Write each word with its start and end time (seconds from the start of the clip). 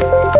Bye. 0.00 0.35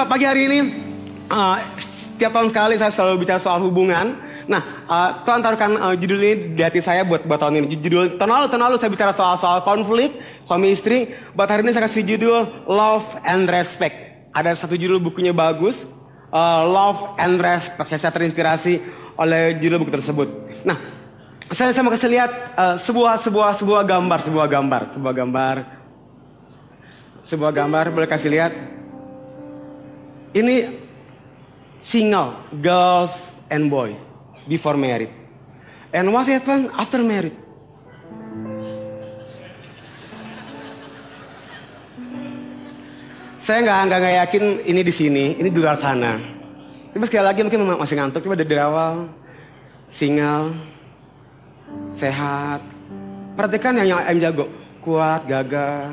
So, 0.00 0.08
pagi 0.08 0.24
hari 0.24 0.48
ini, 0.48 0.58
uh, 1.28 1.60
setiap 1.76 2.32
tahun 2.32 2.48
sekali 2.48 2.80
saya 2.80 2.88
selalu 2.88 3.20
bicara 3.20 3.36
soal 3.36 3.60
hubungan. 3.60 4.16
Nah, 4.48 4.88
uh, 4.88 5.20
Tuhan 5.28 5.44
taruhkan 5.44 5.76
uh, 5.76 5.92
judul 5.92 6.16
ini 6.24 6.56
di 6.56 6.64
hati 6.64 6.80
saya 6.80 7.04
buat 7.04 7.28
buat 7.28 7.36
tahun 7.36 7.60
ini. 7.60 7.76
Judul 7.84 8.16
tahun 8.16 8.32
lalu, 8.32 8.46
tahun 8.48 8.62
lalu 8.64 8.76
saya 8.80 8.88
bicara 8.88 9.12
soal 9.12 9.36
soal 9.36 9.60
konflik 9.60 10.16
suami 10.48 10.72
istri. 10.72 11.12
Buat 11.36 11.52
hari 11.52 11.68
ini 11.68 11.76
saya 11.76 11.84
kasih 11.84 12.16
judul 12.16 12.48
Love 12.64 13.12
and 13.28 13.44
Respect. 13.52 14.24
Ada 14.32 14.56
satu 14.56 14.72
judul 14.72 15.04
bukunya 15.04 15.36
bagus, 15.36 15.84
uh, 16.32 16.64
Love 16.64 17.20
and 17.20 17.36
Respect. 17.36 17.92
Saya 18.00 18.08
terinspirasi 18.08 18.80
oleh 19.20 19.60
judul 19.60 19.84
buku 19.84 20.00
tersebut. 20.00 20.32
Nah, 20.64 20.80
saya 21.52 21.76
saya 21.76 21.84
mau 21.84 21.92
kasih 21.92 22.08
lihat 22.08 22.56
uh, 22.56 22.80
sebuah 22.80 23.20
sebuah 23.20 23.52
sebuah 23.52 23.84
gambar, 23.84 24.18
sebuah 24.24 24.46
gambar, 24.48 24.82
sebuah 24.96 25.12
gambar, 25.12 25.56
sebuah 27.28 27.52
gambar. 27.52 27.84
Boleh 27.92 28.08
kasih 28.08 28.32
lihat? 28.32 28.79
Ini 30.30 30.70
single, 31.82 32.38
girls 32.62 33.10
and 33.50 33.66
boy 33.66 33.98
before 34.46 34.78
married. 34.78 35.10
And 35.90 36.14
what 36.14 36.30
happened 36.30 36.70
after 36.78 37.02
married? 37.02 37.34
Saya 43.42 43.66
nggak 43.66 43.78
nggak 43.90 43.98
nggak 43.98 44.16
yakin 44.22 44.44
ini 44.70 44.80
di 44.86 44.92
sini, 44.94 45.24
ini 45.34 45.50
di 45.50 45.58
luar 45.58 45.74
sana. 45.74 46.14
Tapi 46.94 47.02
sekali 47.10 47.26
lagi 47.26 47.40
mungkin 47.42 47.66
masih 47.74 47.98
ngantuk. 47.98 48.22
Coba 48.22 48.38
dari 48.38 48.54
awal, 48.54 49.10
single, 49.90 50.54
sehat. 51.90 52.62
Perhatikan 53.34 53.74
yang 53.82 53.98
yang 53.98 54.30
jago, 54.30 54.46
kuat, 54.78 55.26
gagah. 55.26 55.90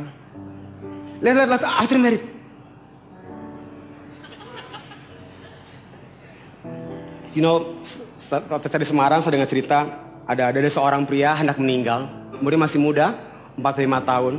Lihat, 1.25 1.33
lihat, 1.33 1.49
lihat, 1.57 1.63
after 1.65 1.97
married. 1.97 2.36
You 7.37 7.45
know, 7.45 7.77
saya 8.17 8.81
di 8.81 8.89
Semarang, 8.89 9.21
saya 9.21 9.37
dengar 9.37 9.45
cerita, 9.45 9.85
ada 10.25 10.49
ada 10.49 10.57
seorang 10.73 11.05
pria 11.05 11.37
hendak 11.37 11.61
meninggal, 11.61 12.09
umurnya 12.33 12.65
masih 12.65 12.81
muda, 12.81 13.13
45 13.61 14.01
tahun. 14.01 14.33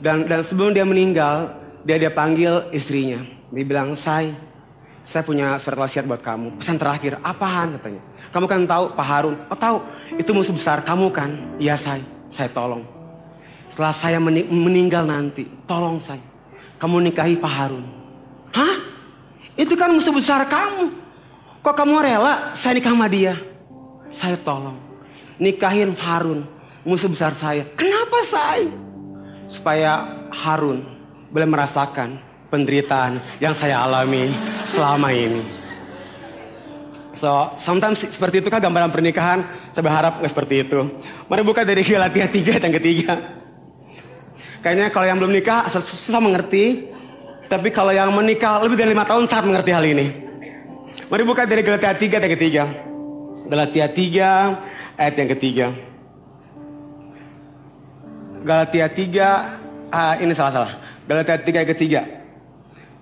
Dan 0.00 0.24
dan 0.24 0.40
sebelum 0.40 0.72
dia 0.72 0.88
meninggal, 0.88 1.60
dia 1.84 2.00
dia 2.00 2.08
panggil 2.08 2.72
istrinya. 2.72 3.20
Dia 3.52 3.64
bilang, 3.68 3.92
"Say, 4.00 4.32
saya 5.04 5.20
punya 5.28 5.60
surat 5.60 5.84
wasiat 5.84 6.08
buat 6.08 6.24
kamu. 6.24 6.56
Pesan 6.56 6.80
terakhir, 6.80 7.20
apaan?" 7.20 7.76
katanya. 7.76 8.00
"Kamu 8.32 8.48
kan 8.48 8.64
tahu 8.64 8.84
Pak 8.96 9.06
Harun." 9.12 9.36
"Oh, 9.52 9.58
tahu. 9.60 9.76
Itu 10.16 10.32
musuh 10.32 10.56
besar 10.56 10.80
kamu 10.80 11.12
kan?" 11.12 11.36
"Iya, 11.60 11.76
say. 11.76 12.00
Saya 12.32 12.48
tolong." 12.48 12.80
Setelah 13.68 13.92
saya 13.92 14.16
meninggal 14.48 15.04
nanti, 15.04 15.44
tolong 15.68 16.00
saya. 16.00 16.24
Kamu 16.80 16.96
nikahi 17.12 17.36
Pak 17.36 17.52
Harun. 17.52 17.84
Hah? 18.56 18.76
Itu 19.52 19.76
kan 19.76 19.92
musuh 19.92 20.16
besar 20.16 20.48
kamu. 20.48 21.01
Kok 21.62 21.78
kamu 21.78 22.02
rela 22.02 22.58
saya 22.58 22.74
nikah 22.74 22.90
sama 22.90 23.06
dia? 23.06 23.38
Saya 24.10 24.34
tolong. 24.34 24.74
Nikahin 25.38 25.94
Harun, 25.94 26.42
musuh 26.82 27.06
besar 27.06 27.38
saya. 27.38 27.62
Kenapa 27.78 28.18
saya? 28.26 28.66
Supaya 29.46 30.10
Harun 30.34 30.82
boleh 31.30 31.46
merasakan 31.46 32.18
penderitaan 32.50 33.22
yang 33.38 33.54
saya 33.54 33.78
alami 33.78 34.34
selama 34.66 35.14
ini. 35.14 35.46
So, 37.14 37.54
sometimes 37.62 38.02
seperti 38.10 38.42
itu 38.42 38.50
kan 38.50 38.58
gambaran 38.58 38.90
pernikahan. 38.90 39.46
Saya 39.70 39.86
berharap 39.86 40.18
nggak 40.18 40.32
seperti 40.34 40.66
itu. 40.66 40.90
Mari 41.30 41.46
buka 41.46 41.62
dari 41.62 41.86
Galatia 41.86 42.26
3 42.26 42.58
yang 42.58 42.74
ketiga. 42.82 43.14
Kayaknya 44.66 44.90
kalau 44.90 45.06
yang 45.06 45.18
belum 45.22 45.30
nikah 45.30 45.70
susah 45.70 46.18
mengerti. 46.18 46.90
Tapi 47.46 47.70
kalau 47.70 47.94
yang 47.94 48.10
menikah 48.10 48.58
lebih 48.66 48.74
dari 48.74 48.90
lima 48.90 49.06
tahun 49.06 49.30
sangat 49.30 49.46
mengerti 49.46 49.70
hal 49.70 49.86
ini. 49.86 50.21
Mari 50.92 51.22
buka 51.24 51.48
dari 51.48 51.64
Galatia 51.64 51.92
3 51.96 52.20
ayat 52.20 52.24
yang 52.28 52.36
ketiga. 52.36 52.64
Galatia 53.48 53.86
3 53.88 55.00
ayat 55.00 55.14
yang 55.16 55.30
ketiga. 55.36 55.66
Galatia 58.42 58.86
3, 58.90 59.94
ah, 59.94 60.14
ini 60.18 60.32
salah-salah. 60.34 60.72
Galatia 61.06 61.38
3 61.38 61.62
ayat 61.62 61.70
ketiga. 61.72 62.00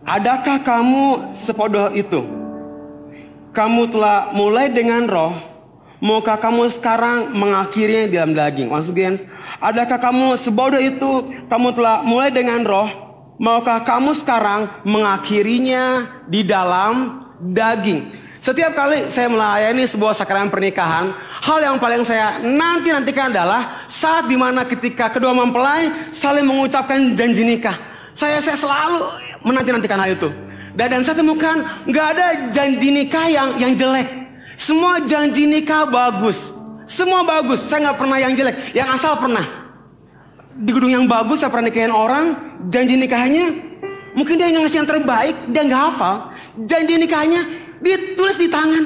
Adakah 0.05 0.63
kamu 0.63 1.35
sepodoh 1.35 1.91
itu? 1.97 2.25
Kamu 3.51 3.91
telah 3.91 4.31
mulai 4.31 4.71
dengan 4.71 5.11
roh, 5.11 5.35
maukah 5.99 6.39
kamu 6.39 6.71
sekarang 6.71 7.35
mengakhirinya 7.35 8.07
di 8.07 8.15
dalam 8.15 8.33
daging? 8.39 8.69
Once 8.71 8.87
again, 8.87 9.19
adakah 9.59 9.99
kamu 9.99 10.39
sebodoh 10.39 10.79
itu? 10.79 11.27
Kamu 11.51 11.75
telah 11.75 12.07
mulai 12.07 12.31
dengan 12.31 12.63
roh, 12.63 12.89
maukah 13.43 13.83
kamu 13.83 14.15
sekarang 14.15 14.71
mengakhirinya 14.87 16.07
di 16.31 16.47
dalam 16.47 17.27
daging. 17.41 18.13
Setiap 18.41 18.73
kali 18.73 19.13
saya 19.13 19.29
melayani 19.29 19.85
sebuah 19.85 20.17
sakramen 20.17 20.49
pernikahan, 20.49 21.13
hal 21.45 21.59
yang 21.61 21.77
paling 21.77 22.09
saya 22.09 22.41
nanti-nantikan 22.41 23.29
adalah 23.29 23.85
saat 23.93 24.33
di 24.33 24.37
mana 24.37 24.65
ketika 24.65 25.13
kedua 25.13 25.37
mempelai 25.37 25.93
saling 26.17 26.49
mengucapkan 26.49 27.13
janji 27.21 27.45
nikah. 27.45 27.77
Saya 28.17 28.41
saya 28.41 28.57
selalu 28.57 29.13
menanti-nantikan 29.45 30.01
hal 30.01 30.17
itu. 30.17 30.29
Dan, 30.73 30.89
dan 30.89 31.01
saya 31.05 31.21
temukan 31.21 31.85
nggak 31.85 32.07
ada 32.17 32.27
janji 32.49 32.89
nikah 32.89 33.29
yang 33.29 33.49
yang 33.61 33.73
jelek. 33.77 34.09
Semua 34.57 35.05
janji 35.05 35.45
nikah 35.45 35.85
bagus. 35.85 36.41
Semua 36.89 37.21
bagus. 37.21 37.61
Saya 37.69 37.93
nggak 37.93 37.99
pernah 38.01 38.19
yang 38.25 38.33
jelek. 38.33 38.73
Yang 38.73 38.89
asal 38.97 39.21
pernah. 39.21 39.45
Di 40.57 40.71
gedung 40.73 40.93
yang 40.93 41.05
bagus 41.05 41.45
saya 41.45 41.53
pernah 41.53 41.69
nikahin 41.69 41.93
orang. 41.93 42.57
Janji 42.73 42.97
nikahnya 42.97 43.53
mungkin 44.17 44.41
dia 44.41 44.49
nggak 44.49 44.65
ngasih 44.65 44.79
yang 44.81 44.89
terbaik. 44.89 45.37
Dia 45.53 45.63
nggak 45.69 45.83
hafal 45.93 46.30
janji 46.57 46.95
nikahnya 46.99 47.43
ditulis 47.79 48.39
di 48.39 48.49
tangan. 48.51 48.85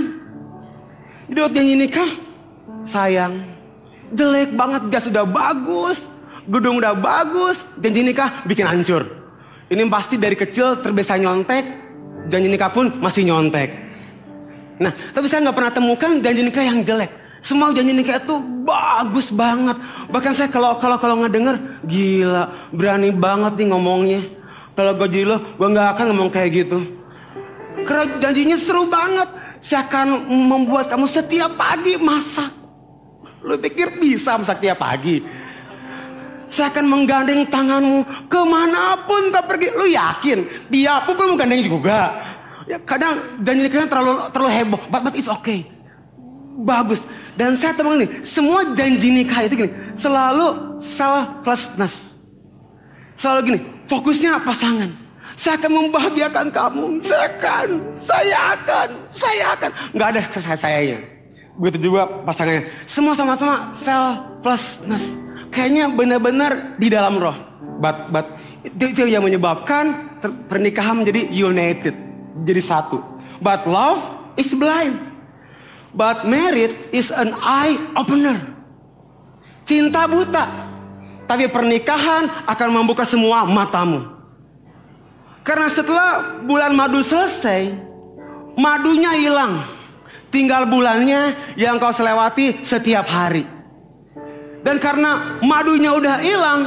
Jadi 1.31 1.39
waktu 1.41 1.57
janji 1.57 1.75
nikah, 1.81 2.11
sayang, 2.85 3.35
jelek 4.13 4.53
banget, 4.53 4.83
gas 4.93 5.09
sudah 5.09 5.25
bagus, 5.25 6.05
gedung 6.45 6.77
udah 6.79 6.93
bagus, 6.93 7.65
janji 7.81 8.05
nikah 8.05 8.45
bikin 8.45 8.69
hancur. 8.69 9.09
Ini 9.73 9.89
pasti 9.89 10.21
dari 10.21 10.37
kecil 10.37 10.85
terbiasa 10.85 11.17
nyontek, 11.17 11.65
janji 12.29 12.49
nikah 12.53 12.69
pun 12.69 12.93
masih 13.01 13.25
nyontek. 13.25 13.73
Nah, 14.77 14.93
tapi 15.15 15.31
saya 15.31 15.49
nggak 15.49 15.57
pernah 15.57 15.73
temukan 15.73 16.11
janji 16.21 16.43
nikah 16.45 16.65
yang 16.67 16.85
jelek. 16.85 17.11
Semua 17.45 17.73
janji 17.77 17.93
nikah 17.93 18.21
itu 18.21 18.41
bagus 18.65 19.29
banget. 19.29 19.77
Bahkan 20.09 20.33
saya 20.33 20.49
kalau 20.49 20.81
kalau 20.81 20.97
kalau 20.97 21.21
nggak 21.21 21.33
denger, 21.33 21.57
gila, 21.85 22.45
berani 22.73 23.13
banget 23.13 23.53
nih 23.61 23.69
ngomongnya. 23.69 24.21
Kalau 24.75 24.93
gue 24.99 25.09
jadi 25.09 25.39
gue 25.39 25.69
nggak 25.71 25.89
akan 25.95 26.05
ngomong 26.13 26.31
kayak 26.33 26.51
gitu. 26.65 27.04
Karena 27.85 28.05
janjinya 28.19 28.57
seru 28.59 28.89
banget. 28.89 29.29
Saya 29.65 29.89
akan 29.89 30.29
membuat 30.29 30.93
kamu 30.93 31.09
setiap 31.09 31.57
pagi 31.57 31.97
masak. 31.97 32.53
Lu 33.41 33.57
pikir 33.57 33.97
bisa 33.97 34.37
masak 34.37 34.61
tiap 34.61 34.81
pagi? 34.81 35.25
Saya 36.53 36.69
akan 36.69 36.85
menggandeng 36.85 37.49
tanganmu 37.49 38.29
ke 38.29 38.41
mana 38.45 39.09
pun 39.09 39.33
kau 39.33 39.45
pergi. 39.49 39.73
Lu 39.73 39.89
yakin? 39.89 40.69
Dia 40.69 41.01
pun 41.09 41.17
belum 41.17 41.37
menggandeng 41.37 41.65
juga. 41.65 42.13
Ya 42.65 42.81
kadang 42.81 43.41
janji 43.41 43.69
nikahnya 43.69 43.89
terlalu 43.89 44.13
terlalu 44.33 44.51
heboh. 44.53 44.81
But, 44.89 45.01
but 45.05 45.15
it's 45.17 45.29
okay. 45.29 45.69
Bagus. 46.61 47.05
Dan 47.35 47.59
saya 47.59 47.75
teman 47.75 47.99
ini, 47.99 48.23
semua 48.23 48.63
janji 48.79 49.11
nikah 49.11 49.43
itu 49.43 49.67
gini, 49.67 49.73
selalu 49.99 50.79
selflessness. 50.79 52.15
Selalu 53.19 53.41
gini, 53.43 53.61
fokusnya 53.91 54.39
pasangan. 54.39 55.04
Saya 55.35 55.59
akan 55.59 55.73
membahagiakan 55.87 56.47
kamu. 56.51 56.85
Saya 57.03 57.27
akan, 57.27 57.69
saya 57.95 58.39
akan, 58.55 58.89
saya 59.11 59.45
akan. 59.59 59.71
Nggak 59.93 60.09
ada 60.15 60.21
saya 60.31 60.59
sayanya. 60.59 60.99
Begitu 61.55 61.91
juga 61.91 62.07
pasangannya. 62.27 62.67
Semua 62.87 63.15
sama-sama 63.15 63.71
selflessness. 63.71 65.05
Kayaknya 65.55 65.87
benar-benar 65.91 66.53
di 66.79 66.91
dalam 66.91 67.19
roh. 67.19 67.37
But, 67.79 68.11
but 68.11 68.27
itu 68.67 69.07
yang 69.07 69.23
menyebabkan 69.23 70.19
pernikahan 70.51 71.03
menjadi 71.03 71.31
united. 71.31 71.95
Jadi 72.43 72.63
satu. 72.63 72.99
But 73.39 73.67
love 73.67 74.03
is 74.35 74.51
blind. 74.55 74.99
But 75.95 76.27
married 76.27 76.75
is 76.91 77.15
an 77.15 77.39
eye 77.39 77.79
opener. 77.95 78.35
Cinta 79.63 80.11
buta. 80.11 80.45
Tapi 81.25 81.47
pernikahan 81.49 82.27
akan 82.51 82.69
membuka 82.83 83.07
semua 83.07 83.47
matamu. 83.47 84.14
Karena 85.45 85.69
setelah 85.69 86.41
bulan 86.41 86.73
madu 86.73 87.05
selesai, 87.05 87.69
madunya 88.57 89.13
hilang. 89.13 89.61
Tinggal 90.33 90.67
bulannya 90.67 91.37
yang 91.55 91.79
kau 91.79 91.95
selewati 91.95 92.65
setiap 92.67 93.07
hari. 93.07 93.47
Dan 94.65 94.81
karena 94.81 95.39
madunya 95.45 95.95
udah 95.95 96.17
hilang, 96.19 96.61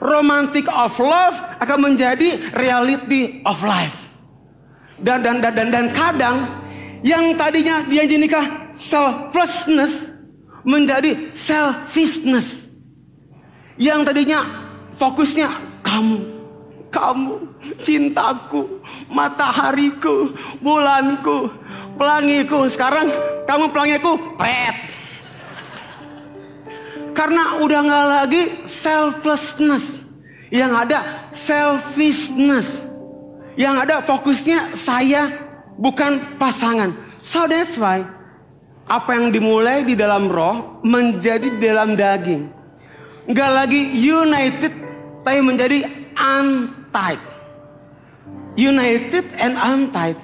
romantic 0.00 0.64
of 0.70 0.94
love 0.96 1.36
akan 1.60 1.92
menjadi 1.92 2.54
reality 2.54 3.42
of 3.44 3.60
life. 3.60 4.08
Dan 5.02 5.20
dan 5.20 5.42
dan 5.42 5.52
dan, 5.52 5.68
dan 5.74 5.86
kadang 5.90 6.36
yang 7.02 7.34
tadinya 7.34 7.82
dia 7.84 8.06
nikah 8.06 8.70
selflessness 8.70 10.14
menjadi 10.62 11.34
selfishness. 11.34 12.70
Yang 13.76 14.14
tadinya 14.14 14.40
fokusnya 14.94 15.48
kamu, 15.82 16.31
kamu, 16.92 17.48
cintaku, 17.80 18.84
matahariku, 19.08 20.36
bulanku, 20.60 21.48
pelangiku. 21.96 22.68
Sekarang 22.68 23.08
kamu 23.48 23.72
pelangiku, 23.72 24.20
pet. 24.36 24.76
Karena 27.16 27.64
udah 27.64 27.80
nggak 27.80 28.06
lagi 28.06 28.42
selflessness. 28.68 30.04
Yang 30.52 30.72
ada 30.84 30.98
selfishness. 31.32 32.84
Yang 33.56 33.74
ada 33.88 33.96
fokusnya 34.04 34.76
saya 34.76 35.32
bukan 35.80 36.36
pasangan. 36.36 36.92
So 37.24 37.48
that's 37.48 37.80
why 37.80 38.04
apa 38.84 39.10
yang 39.16 39.32
dimulai 39.32 39.88
di 39.88 39.96
dalam 39.96 40.28
roh 40.28 40.84
menjadi 40.84 41.48
di 41.48 41.60
dalam 41.60 41.96
daging. 41.96 42.52
Nggak 43.28 43.50
lagi 43.54 43.80
united 43.96 44.72
tapi 45.22 45.40
menjadi 45.40 45.86
untied. 46.92 47.20
United 48.52 49.24
and 49.40 49.56
untied. 49.56 50.20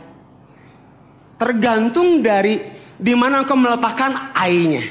Tergantung 1.41 2.21
dari 2.21 2.61
di 3.01 3.17
mana 3.17 3.41
engkau 3.41 3.57
meletakkan 3.57 4.37
I-nya. 4.37 4.85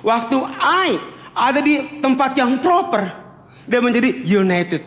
Waktu 0.00 0.38
I 0.64 0.96
ada 1.36 1.60
di 1.60 2.00
tempat 2.00 2.32
yang 2.40 2.56
proper, 2.64 3.04
dia 3.68 3.84
menjadi 3.84 4.24
united. 4.24 4.82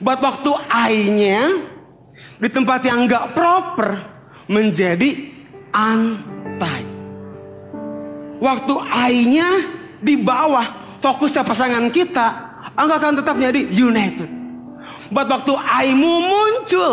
Buat 0.00 0.24
waktu 0.24 0.50
I-nya 0.72 1.68
di 2.40 2.48
tempat 2.48 2.80
yang 2.88 3.04
enggak 3.04 3.36
proper 3.36 4.00
menjadi 4.48 5.28
untied. 5.68 6.88
Waktu 8.40 8.74
I-nya 9.12 9.48
di 10.00 10.14
bawah 10.16 10.96
fokusnya 11.02 11.42
pasangan 11.44 11.92
kita, 11.92 12.26
engkau 12.72 12.96
akan 12.96 13.14
tetap 13.20 13.34
menjadi 13.36 13.60
united. 13.68 14.37
Buat 15.08 15.28
waktu 15.28 15.52
aimu 15.56 16.12
muncul. 16.24 16.92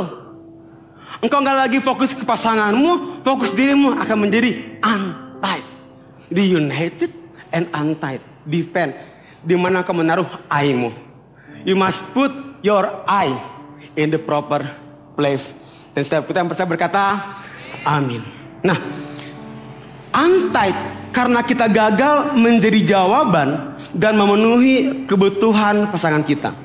Engkau 1.24 1.40
nggak 1.40 1.58
lagi 1.68 1.80
fokus 1.80 2.12
ke 2.12 2.24
pasanganmu, 2.24 3.24
fokus 3.24 3.56
dirimu 3.56 3.96
akan 4.00 4.18
menjadi 4.28 4.80
untied. 4.84 5.66
Di 6.32 6.44
united 6.56 7.12
and 7.52 7.72
untied. 7.72 8.24
Defend. 8.48 8.96
Di 9.44 9.56
mana 9.56 9.84
engkau 9.84 9.96
menaruh 9.96 10.28
aimu. 10.48 10.92
You 11.68 11.76
must 11.76 12.04
put 12.14 12.32
your 12.62 12.88
eye 13.10 13.36
in 13.98 14.12
the 14.12 14.22
proper 14.22 14.64
place. 15.16 15.52
Dan 15.96 16.04
setiap 16.04 16.28
kita 16.28 16.44
yang 16.44 16.50
percaya 16.52 16.68
berkata, 16.68 17.04
amin. 17.88 18.22
Nah, 18.60 18.78
untied 20.12 20.78
karena 21.16 21.40
kita 21.40 21.72
gagal 21.72 22.36
menjadi 22.36 22.98
jawaban 22.98 23.80
dan 23.96 24.20
memenuhi 24.20 25.08
kebutuhan 25.08 25.88
pasangan 25.88 26.22
kita. 26.28 26.65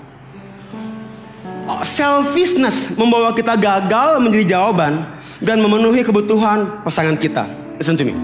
Selfishness 1.87 2.91
membawa 2.99 3.31
kita 3.37 3.55
gagal 3.55 4.19
menjadi 4.19 4.59
jawaban 4.59 5.07
dan 5.39 5.63
memenuhi 5.63 6.03
kebutuhan 6.05 6.83
pasangan 6.83 7.17
kita. 7.17 7.47
Listen 7.81 7.97
to 7.97 8.05
me. 8.05 8.15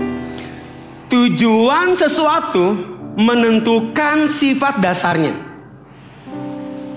Tujuan 1.06 1.94
sesuatu 1.94 2.76
menentukan 3.16 4.28
sifat 4.28 4.82
dasarnya. 4.82 5.32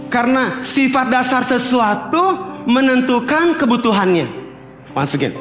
Karena 0.10 0.60
sifat 0.66 1.08
dasar 1.14 1.46
sesuatu 1.46 2.42
menentukan 2.66 3.56
kebutuhannya. 3.56 4.28
Once 4.98 5.14
again. 5.14 5.38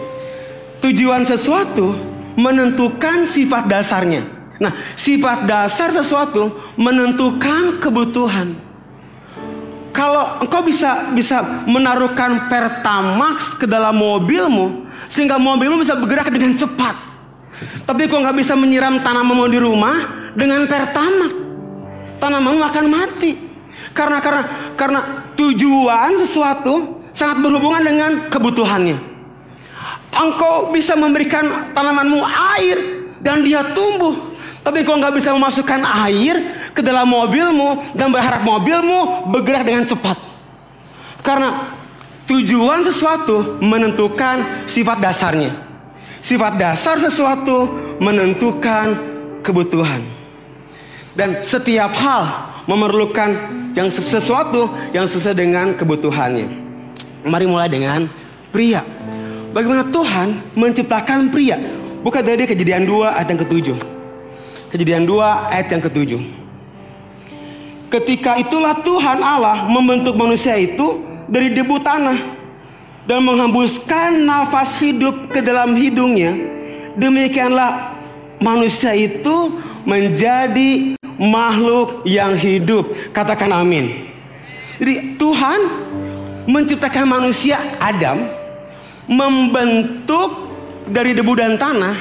Tujuan 0.85 1.25
sesuatu 1.25 1.97
menentukan 2.39 3.27
sifat 3.27 3.67
dasarnya. 3.67 4.23
Nah, 4.63 4.75
sifat 4.95 5.47
dasar 5.49 5.91
sesuatu 5.91 6.55
menentukan 6.79 7.83
kebutuhan. 7.83 8.68
Kalau 9.99 10.39
engkau 10.39 10.63
bisa 10.63 11.11
bisa 11.11 11.43
menaruhkan 11.67 12.47
pertamax 12.47 13.59
ke 13.59 13.67
dalam 13.67 13.99
mobilmu 13.99 14.87
sehingga 15.11 15.43
mobilmu 15.43 15.83
bisa 15.83 15.99
bergerak 15.99 16.31
dengan 16.31 16.55
cepat. 16.55 16.95
Tapi 17.83 18.07
kau 18.07 18.23
nggak 18.23 18.39
bisa 18.39 18.55
menyiram 18.55 19.03
tanamanmu 19.03 19.51
di 19.51 19.59
rumah 19.59 20.31
dengan 20.39 20.71
pertamax, 20.71 21.35
tanamanmu 22.23 22.63
akan 22.63 22.87
mati. 22.87 23.35
Karena 23.91 24.23
karena 24.23 24.43
karena 24.79 25.01
tujuan 25.35 26.15
sesuatu 26.23 27.03
sangat 27.11 27.43
berhubungan 27.43 27.83
dengan 27.83 28.11
kebutuhannya. 28.31 29.03
Engkau 30.15 30.71
bisa 30.71 30.95
memberikan 30.95 31.75
tanamanmu 31.75 32.23
air 32.55 32.79
dan 33.19 33.43
dia 33.43 33.75
tumbuh. 33.75 34.15
Tapi 34.63 34.87
kau 34.87 34.95
nggak 34.95 35.19
bisa 35.19 35.35
memasukkan 35.35 35.83
air 36.07 36.58
ke 36.79 36.83
dalam 36.87 37.11
mobilmu 37.11 37.91
dan 37.99 38.15
berharap 38.15 38.47
mobilmu 38.47 39.27
bergerak 39.35 39.67
dengan 39.67 39.83
cepat. 39.83 40.15
Karena 41.27 41.75
tujuan 42.31 42.87
sesuatu 42.87 43.59
menentukan 43.59 44.63
sifat 44.71 45.03
dasarnya. 45.03 45.59
Sifat 46.23 46.55
dasar 46.55 47.03
sesuatu 47.03 47.67
menentukan 47.99 48.95
kebutuhan. 49.43 50.07
Dan 51.19 51.43
setiap 51.43 51.91
hal 51.99 52.55
memerlukan 52.71 53.35
yang 53.75 53.91
sesuatu 53.91 54.71
yang 54.95 55.11
sesuai 55.11 55.35
dengan 55.35 55.75
kebutuhannya. 55.75 56.47
Mari 57.27 57.47
mulai 57.51 57.67
dengan 57.67 58.07
pria. 58.55 58.87
Bagaimana 59.51 59.83
Tuhan 59.91 60.55
menciptakan 60.55 61.35
pria? 61.35 61.59
Bukan 62.07 62.23
dari 62.23 62.47
kejadian 62.47 62.87
2 62.87 63.19
ayat 63.19 63.27
yang 63.35 63.41
ketujuh. 63.43 63.77
Kejadian 64.71 65.03
2 65.03 65.51
ayat 65.51 65.67
yang 65.75 65.83
ketujuh. 65.83 66.38
Ketika 67.89 68.37
itulah 68.37 68.77
Tuhan 68.85 69.25
Allah 69.25 69.65
membentuk 69.65 70.13
manusia 70.13 70.53
itu 70.61 71.01
dari 71.25 71.49
debu 71.49 71.81
tanah 71.81 72.21
dan 73.09 73.25
menghembuskan 73.25 74.29
nafas 74.29 74.77
hidup 74.85 75.33
ke 75.33 75.41
dalam 75.41 75.73
hidungnya. 75.73 76.37
Demikianlah 77.01 77.97
manusia 78.37 78.93
itu 78.93 79.57
menjadi 79.89 81.01
makhluk 81.17 82.05
yang 82.05 82.37
hidup. 82.37 82.93
Katakan 83.17 83.57
amin. 83.57 84.13
Jadi 84.77 85.17
Tuhan 85.17 85.61
menciptakan 86.45 87.09
manusia 87.09 87.57
Adam 87.81 88.21
membentuk 89.09 90.53
dari 90.93 91.17
debu 91.17 91.33
dan 91.41 91.57
tanah 91.57 91.97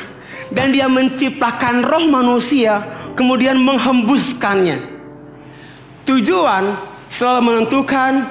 dan 0.52 0.76
dia 0.76 0.92
menciptakan 0.92 1.88
roh 1.88 2.12
manusia 2.12 2.84
kemudian 3.16 3.56
menghembuskannya. 3.56 4.97
Tujuan 6.08 6.64
selalu 7.12 7.42
menentukan 7.44 8.24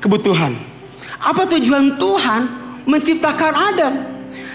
kebutuhan. 0.00 0.56
Apa 1.20 1.44
tujuan 1.44 2.00
Tuhan 2.00 2.40
menciptakan 2.88 3.52
Adam? 3.52 3.92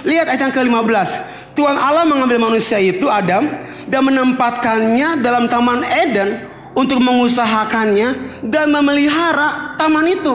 Lihat 0.02 0.26
ayat 0.26 0.42
yang 0.50 0.54
ke-15. 0.54 1.10
Tuhan 1.54 1.78
Allah 1.78 2.06
mengambil 2.06 2.42
manusia 2.42 2.82
itu 2.82 3.06
Adam 3.10 3.46
dan 3.86 4.02
menempatkannya 4.06 5.22
dalam 5.22 5.46
taman 5.46 5.86
Eden 5.86 6.50
untuk 6.78 7.02
mengusahakannya 7.02 8.42
dan 8.46 8.70
memelihara 8.70 9.78
taman 9.78 10.06
itu. 10.06 10.34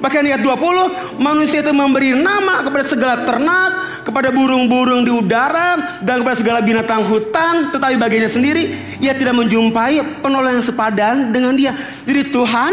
Bahkan 0.00 0.28
ayat 0.28 0.40
20, 0.40 1.20
manusia 1.20 1.60
itu 1.60 1.72
memberi 1.72 2.16
nama 2.16 2.64
kepada 2.64 2.84
segala 2.84 3.16
ternak, 3.28 3.72
kepada 4.02 4.34
burung-burung 4.34 5.06
di 5.06 5.12
udara, 5.14 5.98
dan 6.02 6.22
kepada 6.22 6.36
segala 6.38 6.58
binatang 6.60 7.02
hutan. 7.06 7.74
Tetapi 7.74 7.94
baginya 7.98 8.30
sendiri, 8.30 8.96
ia 8.98 9.14
tidak 9.14 9.38
menjumpai 9.38 10.22
penolong 10.22 10.58
yang 10.58 10.66
sepadan 10.66 11.34
dengan 11.34 11.54
dia. 11.56 11.72
Jadi 12.04 12.30
Tuhan 12.30 12.72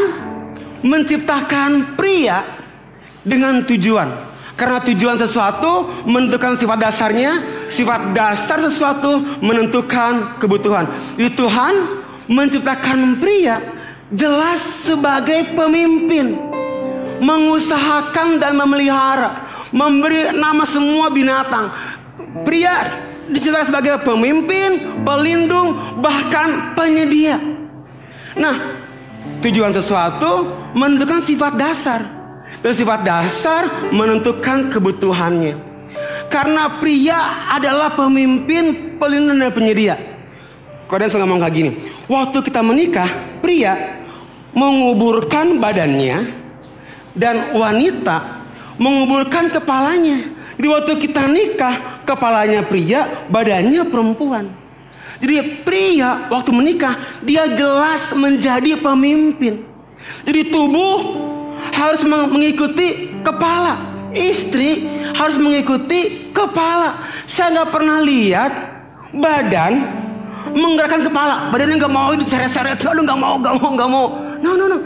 menciptakan 0.83 1.95
pria 1.95 2.43
dengan 3.23 3.63
tujuan. 3.65 4.29
Karena 4.59 4.83
tujuan 4.83 5.15
sesuatu 5.15 6.03
menentukan 6.03 6.59
sifat 6.59 6.77
dasarnya, 6.83 7.31
sifat 7.71 8.11
dasar 8.11 8.59
sesuatu 8.59 9.39
menentukan 9.39 10.35
kebutuhan. 10.35 10.83
Jadi 11.15 11.31
Tuhan 11.31 11.73
menciptakan 12.27 13.23
pria 13.23 13.63
jelas 14.11 14.59
sebagai 14.83 15.55
pemimpin 15.55 16.49
mengusahakan 17.19 18.39
dan 18.39 18.55
memelihara, 18.55 19.48
memberi 19.73 20.33
nama 20.35 20.63
semua 20.65 21.09
binatang. 21.13 21.69
Pria 22.45 22.89
diciptakan 23.29 23.67
sebagai 23.69 23.93
pemimpin, 24.01 25.01
pelindung, 25.05 26.01
bahkan 26.01 26.73
penyedia. 26.73 27.37
Nah, 28.37 28.55
tujuan 29.41 29.73
sesuatu 29.73 30.49
menentukan 30.73 31.21
sifat 31.21 31.53
dasar. 31.57 32.01
Dan 32.59 32.73
sifat 32.75 33.07
dasar 33.07 33.91
menentukan 33.95 34.67
kebutuhannya. 34.67 35.55
Karena 36.27 36.77
pria 36.77 37.49
adalah 37.55 37.95
pemimpin, 37.95 38.97
pelindung 38.99 39.39
dan 39.39 39.51
penyedia. 39.55 39.95
Kau 40.89 40.97
selalu 40.97 41.21
ngomong 41.25 41.39
kayak 41.45 41.53
gini. 41.53 41.71
Waktu 42.09 42.37
kita 42.41 42.65
menikah, 42.65 43.09
pria 43.45 44.01
menguburkan 44.57 45.61
badannya 45.61 46.17
dan 47.13 47.53
wanita 47.53 48.38
menguburkan 48.79 49.51
kepalanya. 49.51 50.39
Di 50.59 50.67
waktu 50.67 50.99
kita 50.99 51.23
nikah, 51.27 52.03
kepalanya 52.03 52.63
pria, 52.67 53.27
badannya 53.31 53.83
perempuan. 53.87 54.51
Jadi 55.19 55.63
pria 55.63 56.27
waktu 56.31 56.51
menikah, 56.51 56.95
dia 57.23 57.47
jelas 57.55 58.11
menjadi 58.15 58.79
pemimpin. 58.79 59.63
Jadi 60.23 60.51
tubuh 60.51 60.99
harus 61.75 62.03
mengikuti 62.07 63.19
kepala. 63.23 63.99
Istri 64.09 64.89
harus 65.13 65.37
mengikuti 65.37 66.31
kepala. 66.33 67.07
Saya 67.29 67.61
nggak 67.61 67.71
pernah 67.71 67.99
lihat 68.01 68.51
badan 69.15 69.73
menggerakkan 70.55 71.07
kepala. 71.07 71.51
Badannya 71.51 71.75
nggak 71.77 71.93
mau 71.93 72.11
diseret-seret. 72.15 72.83
Aduh 72.83 73.03
nggak 73.05 73.19
mau, 73.19 73.35
nggak 73.39 73.55
mau, 73.59 73.69
nggak 73.75 73.89
mau. 73.91 74.05
No, 74.39 74.55
no, 74.55 74.65
no 74.71 74.79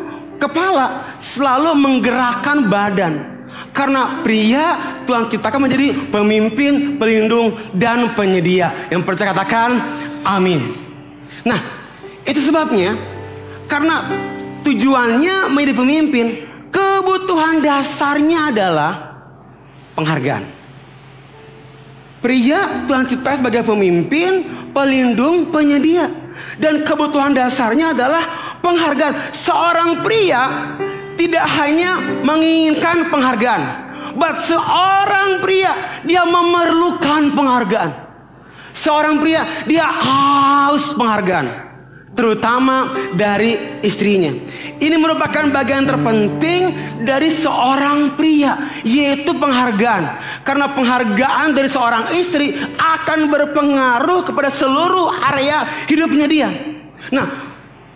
kepala 0.43 1.15
selalu 1.23 1.71
menggerakkan 1.77 2.67
badan. 2.67 3.32
Karena 3.73 4.21
pria 4.21 4.77
Tuhan 5.09 5.33
ciptakan 5.33 5.65
menjadi 5.65 5.97
pemimpin, 6.13 7.01
pelindung, 7.01 7.57
dan 7.73 8.13
penyedia. 8.13 8.87
Yang 8.93 9.01
percaya 9.01 9.33
katakan 9.33 9.69
amin. 10.21 10.77
Nah, 11.41 11.57
itu 12.21 12.37
sebabnya 12.37 12.93
karena 13.65 14.05
tujuannya 14.61 15.49
menjadi 15.49 15.73
pemimpin, 15.73 16.25
kebutuhan 16.69 17.65
dasarnya 17.65 18.53
adalah 18.53 18.91
penghargaan. 19.97 20.45
Pria 22.23 22.87
Tuhan 22.87 23.03
cipta 23.09 23.35
sebagai 23.35 23.67
pemimpin, 23.67 24.47
pelindung, 24.71 25.51
penyedia. 25.51 26.07
Dan 26.61 26.85
kebutuhan 26.85 27.35
dasarnya 27.35 27.91
adalah 27.91 28.23
penghargaan. 28.63 29.35
Seorang 29.35 30.05
pria 30.05 30.43
tidak 31.15 31.45
hanya 31.61 31.97
menginginkan 32.21 33.09
penghargaan, 33.09 33.63
but 34.17 34.39
seorang 34.41 35.41
pria 35.43 36.01
dia 36.05 36.23
memerlukan 36.25 37.33
penghargaan. 37.33 37.91
Seorang 38.73 39.21
pria 39.21 39.45
dia 39.69 39.85
haus 39.85 40.97
penghargaan. 40.97 41.73
terutama 42.13 42.93
dari 43.13 43.81
istrinya. 43.81 44.29
Ini 44.77 44.95
merupakan 45.01 45.49
bagian 45.49 45.85
terpenting 45.85 46.61
dari 47.01 47.33
seorang 47.33 48.13
pria, 48.13 48.81
yaitu 48.85 49.33
penghargaan. 49.33 50.03
Karena 50.45 50.69
penghargaan 50.71 51.57
dari 51.57 51.69
seorang 51.69 52.13
istri 52.17 52.53
akan 52.77 53.33
berpengaruh 53.33 54.29
kepada 54.29 54.53
seluruh 54.53 55.09
area 55.33 55.85
hidupnya 55.89 56.25
dia. 56.29 56.49
Nah, 57.09 57.27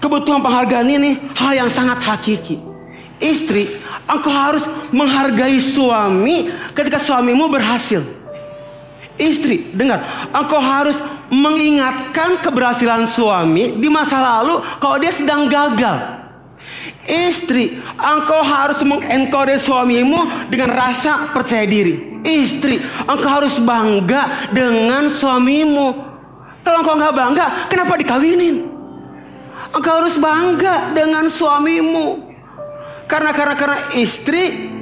kebutuhan 0.01 0.41
penghargaan 0.41 0.87
ini 0.89 1.09
hal 1.37 1.53
yang 1.53 1.69
sangat 1.69 2.01
hakiki. 2.01 2.66
Istri, 3.17 3.65
engkau 4.05 4.29
harus 4.29 4.61
menghargai 4.93 5.57
suami 5.57 6.53
ketika 6.77 7.01
suamimu 7.01 7.49
berhasil. 7.49 8.05
Istri, 9.17 9.73
dengar, 9.73 10.05
engkau 10.29 10.61
harus 10.61 10.93
mengingatkan 11.33 12.37
keberhasilan 12.45 13.09
suami 13.09 13.73
di 13.81 13.89
masa 13.89 14.21
lalu 14.21 14.61
kalau 14.77 15.01
dia 15.01 15.09
sedang 15.09 15.49
gagal. 15.49 15.97
Istri, 17.07 17.81
engkau 17.97 18.43
harus 18.45 18.85
mengencourage 18.85 19.65
suamimu 19.65 20.51
dengan 20.53 20.69
rasa 20.75 21.33
percaya 21.33 21.65
diri. 21.65 22.21
Istri, 22.21 22.77
engkau 23.09 23.29
harus 23.31 23.57
bangga 23.57 24.51
dengan 24.53 25.09
suamimu. 25.09 26.05
Kalau 26.61 26.85
engkau 26.85 26.99
nggak 26.99 27.15
bangga, 27.15 27.45
kenapa 27.71 27.97
dikawinin? 27.97 28.55
Engkau 29.73 30.05
harus 30.05 30.19
bangga 30.21 30.93
dengan 30.93 31.25
suamimu. 31.31 32.26
Karena 33.07 33.31
karena 33.31 33.55
karena 33.55 33.77
istri 33.95 34.75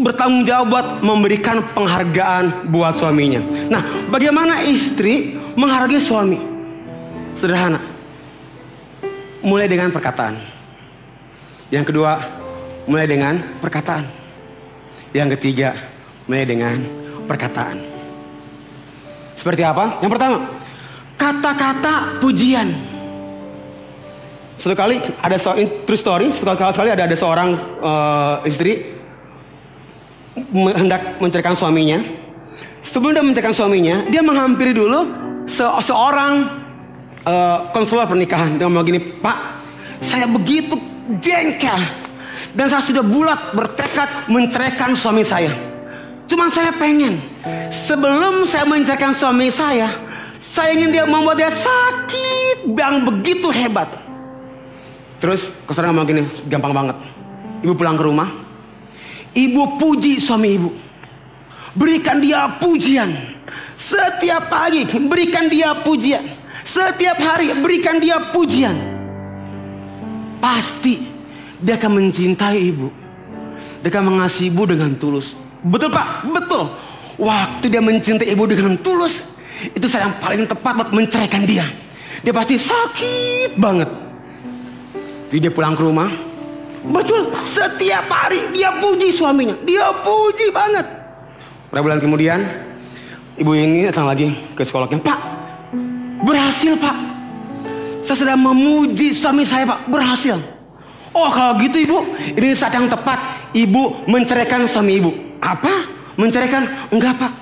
bertanggung 0.00 0.44
jawab 0.44 0.66
buat 0.68 0.86
memberikan 1.00 1.64
penghargaan 1.72 2.68
buat 2.68 2.92
suaminya. 2.94 3.40
Nah, 3.72 3.82
bagaimana 4.12 4.64
istri 4.64 5.40
menghargai 5.56 6.00
suami? 6.00 6.38
Sederhana. 7.36 7.80
Mulai 9.40 9.66
dengan 9.72 9.88
perkataan. 9.88 10.36
Yang 11.72 11.84
kedua, 11.92 12.20
mulai 12.84 13.08
dengan 13.08 13.40
perkataan. 13.64 14.04
Yang 15.16 15.40
ketiga, 15.40 15.72
mulai 16.28 16.44
dengan 16.44 16.76
perkataan. 17.24 17.80
Seperti 19.38 19.64
apa? 19.64 19.96
Yang 20.04 20.10
pertama, 20.12 20.38
kata-kata 21.16 22.20
pujian. 22.20 22.89
Suatu 24.60 24.76
kali 24.76 25.00
ada 25.24 25.40
so, 25.40 25.56
true 25.88 25.96
story, 25.96 26.28
suatu 26.36 26.52
kali 26.60 26.92
ada 26.92 27.08
ada 27.08 27.16
seorang 27.16 27.56
uh, 27.80 28.44
istri 28.44 28.92
hendak 30.52 31.16
menceritakan 31.16 31.56
suaminya. 31.56 31.96
Sebelum 32.84 33.16
dia 33.16 33.24
menceritakan 33.24 33.56
suaminya, 33.56 34.04
dia 34.12 34.20
menghampiri 34.20 34.76
dulu 34.76 35.08
se 35.48 35.64
seorang 35.64 36.60
uh, 37.24 37.72
konselor 37.72 38.04
pernikahan. 38.04 38.60
Dia 38.60 38.68
ngomong 38.68 38.84
gini, 38.84 39.00
Pak, 39.00 39.38
saya 40.04 40.28
begitu 40.28 40.76
jengkel 41.24 41.80
dan 42.52 42.68
saya 42.68 42.84
sudah 42.84 43.00
bulat 43.00 43.56
bertekad 43.56 44.28
menceraikan 44.28 44.92
suami 44.92 45.24
saya. 45.24 45.56
Cuma 46.28 46.52
saya 46.52 46.76
pengen 46.76 47.16
sebelum 47.72 48.44
saya 48.44 48.68
menceraikan 48.68 49.16
suami 49.16 49.48
saya, 49.48 49.88
saya 50.36 50.76
ingin 50.76 51.00
dia 51.00 51.08
membuat 51.08 51.40
dia 51.40 51.48
sakit 51.48 52.76
yang 52.76 53.08
begitu 53.08 53.48
hebat. 53.48 54.09
Terus 55.20 55.52
konselor 55.68 55.92
ngomong 55.92 56.08
gini, 56.08 56.22
gampang 56.48 56.72
banget. 56.72 56.96
Ibu 57.60 57.76
pulang 57.76 58.00
ke 58.00 58.04
rumah, 58.08 58.28
Ibu 59.30 59.78
puji 59.78 60.18
suami 60.18 60.58
ibu. 60.58 60.70
Berikan 61.78 62.18
dia 62.18 62.50
pujian. 62.58 63.38
Setiap 63.78 64.50
pagi 64.50 64.82
berikan 65.06 65.46
dia 65.46 65.70
pujian. 65.86 66.22
Setiap 66.66 67.18
hari 67.22 67.54
berikan 67.54 68.02
dia 68.02 68.18
pujian. 68.34 68.74
Pasti 70.42 70.98
dia 71.62 71.78
akan 71.78 71.90
mencintai 72.02 72.58
ibu. 72.58 72.90
Dia 73.80 73.88
akan 73.94 74.12
mengasihi 74.12 74.50
ibu 74.50 74.62
dengan 74.66 74.90
tulus. 74.98 75.38
Betul 75.62 75.94
pak? 75.94 76.26
Betul. 76.26 76.66
Waktu 77.20 77.66
dia 77.70 77.80
mencintai 77.80 78.34
ibu 78.34 78.44
dengan 78.50 78.74
tulus. 78.82 79.22
Itu 79.60 79.86
saya 79.86 80.08
yang 80.10 80.16
paling 80.18 80.48
tepat 80.48 80.72
buat 80.74 80.90
menceraikan 80.90 81.46
dia. 81.46 81.64
Dia 82.26 82.34
pasti 82.34 82.58
sakit 82.58 83.54
banget. 83.60 84.09
Jadi 85.30 85.46
dia 85.46 85.52
pulang 85.54 85.78
ke 85.78 85.82
rumah. 85.86 86.10
Betul, 86.80 87.30
setiap 87.46 88.10
hari 88.10 88.50
dia 88.50 88.74
puji 88.82 89.14
suaminya. 89.14 89.54
Dia 89.62 89.94
puji 90.02 90.50
banget. 90.50 90.82
Berapa 91.70 91.86
bulan 91.86 92.02
kemudian, 92.02 92.42
ibu 93.38 93.54
ini 93.54 93.86
datang 93.86 94.10
lagi 94.10 94.34
ke 94.58 94.66
psikolognya. 94.66 94.98
Pak, 94.98 95.20
berhasil 96.26 96.74
pak. 96.74 96.96
Saya 98.02 98.16
sedang 98.26 98.42
memuji 98.42 99.14
suami 99.14 99.46
saya 99.46 99.70
pak, 99.70 99.86
berhasil. 99.86 100.34
Oh 101.14 101.30
kalau 101.30 101.54
gitu 101.62 101.78
ibu, 101.78 101.98
ini 102.34 102.50
saat 102.58 102.74
yang 102.74 102.90
tepat. 102.90 103.38
Ibu 103.54 104.10
menceraikan 104.10 104.66
suami 104.66 104.98
ibu. 104.98 105.10
Apa? 105.38 105.86
Menceraikan? 106.18 106.90
Enggak 106.90 107.22
pak. 107.22 107.32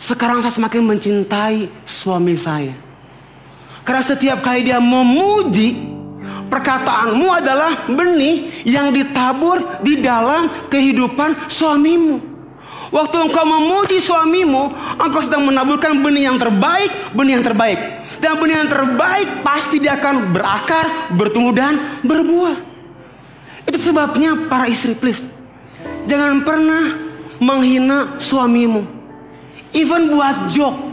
Sekarang 0.00 0.42
saya 0.42 0.54
semakin 0.54 0.82
mencintai 0.90 1.70
suami 1.86 2.34
saya. 2.34 2.74
Karena 3.86 4.02
setiap 4.02 4.42
kali 4.42 4.64
dia 4.64 4.82
memuji, 4.82 5.99
Perkataanmu 6.50 7.30
adalah 7.30 7.86
benih 7.86 8.66
yang 8.66 8.90
ditabur 8.90 9.80
di 9.86 10.02
dalam 10.02 10.50
kehidupan 10.66 11.46
suamimu. 11.46 12.18
Waktu 12.90 13.16
engkau 13.30 13.46
memuji 13.46 14.02
suamimu, 14.02 14.74
engkau 14.98 15.22
sedang 15.22 15.46
menaburkan 15.46 16.02
benih 16.02 16.26
yang 16.26 16.42
terbaik, 16.42 17.14
benih 17.14 17.38
yang 17.38 17.46
terbaik. 17.46 17.78
Dan 18.18 18.42
benih 18.42 18.66
yang 18.66 18.70
terbaik 18.70 19.46
pasti 19.46 19.78
dia 19.78 19.94
akan 19.94 20.34
berakar, 20.34 21.14
bertumbuh 21.14 21.54
dan 21.54 22.02
berbuah. 22.02 22.58
Itu 23.70 23.78
sebabnya 23.78 24.50
para 24.50 24.66
istri 24.66 24.98
please. 24.98 25.22
Jangan 26.10 26.42
pernah 26.42 26.98
menghina 27.38 28.18
suamimu. 28.18 28.82
Even 29.70 30.10
buat 30.10 30.50
joke. 30.50 30.90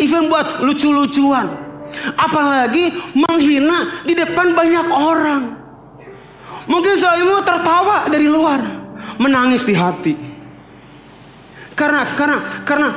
Even 0.00 0.32
buat 0.32 0.64
lucu-lucuan 0.64 1.67
Apalagi 2.14 2.92
menghina 3.14 4.04
di 4.04 4.14
depan 4.14 4.52
banyak 4.54 4.86
orang. 4.90 5.42
Mungkin 6.68 6.94
suamimu 7.00 7.40
tertawa 7.42 8.12
dari 8.12 8.28
luar, 8.28 8.60
menangis 9.16 9.64
di 9.64 9.72
hati. 9.72 10.14
Karena 11.72 12.04
karena 12.04 12.38
karena 12.66 12.88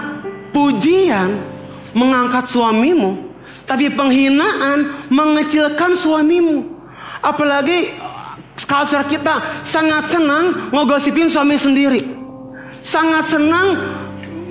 pujian 0.52 1.30
mengangkat 1.96 2.52
suamimu, 2.52 3.32
tapi 3.64 3.88
penghinaan 3.94 5.08
mengecilkan 5.08 5.96
suamimu. 5.96 6.68
Apalagi 7.24 7.96
culture 8.68 9.06
kita 9.08 9.64
sangat 9.64 10.12
senang 10.12 10.74
ngogosipin 10.76 11.32
suami 11.32 11.56
sendiri. 11.56 12.02
Sangat 12.82 13.30
senang 13.30 13.78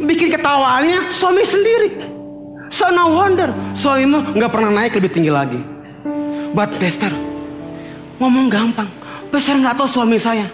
bikin 0.07 0.33
ketawanya 0.33 1.11
suami 1.11 1.45
sendiri. 1.45 2.20
So 2.71 2.89
no 2.95 3.11
wonder 3.19 3.51
suamimu 3.75 4.39
nggak 4.39 4.51
pernah 4.55 4.71
naik 4.71 4.95
lebih 4.95 5.11
tinggi 5.11 5.29
lagi. 5.29 5.59
But 6.55 6.71
Pastor, 6.79 7.11
ngomong 8.23 8.47
gampang. 8.47 8.87
Pastor 9.31 9.59
nggak 9.59 9.75
tahu 9.75 9.89
suami 9.91 10.19
saya. 10.19 10.47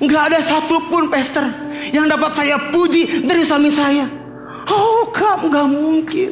Nggak 0.00 0.22
ada 0.32 0.38
satupun 0.40 1.12
Pastor 1.12 1.44
yang 1.92 2.08
dapat 2.08 2.32
saya 2.32 2.56
puji 2.72 3.28
dari 3.28 3.44
suami 3.44 3.68
saya. 3.68 4.08
Oh 4.64 5.12
kamu 5.12 5.52
nggak 5.52 5.68
mungkin. 5.68 6.30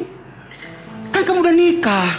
Kan 1.13 1.21
kamu 1.21 1.39
udah 1.45 1.55
nikah. 1.55 2.09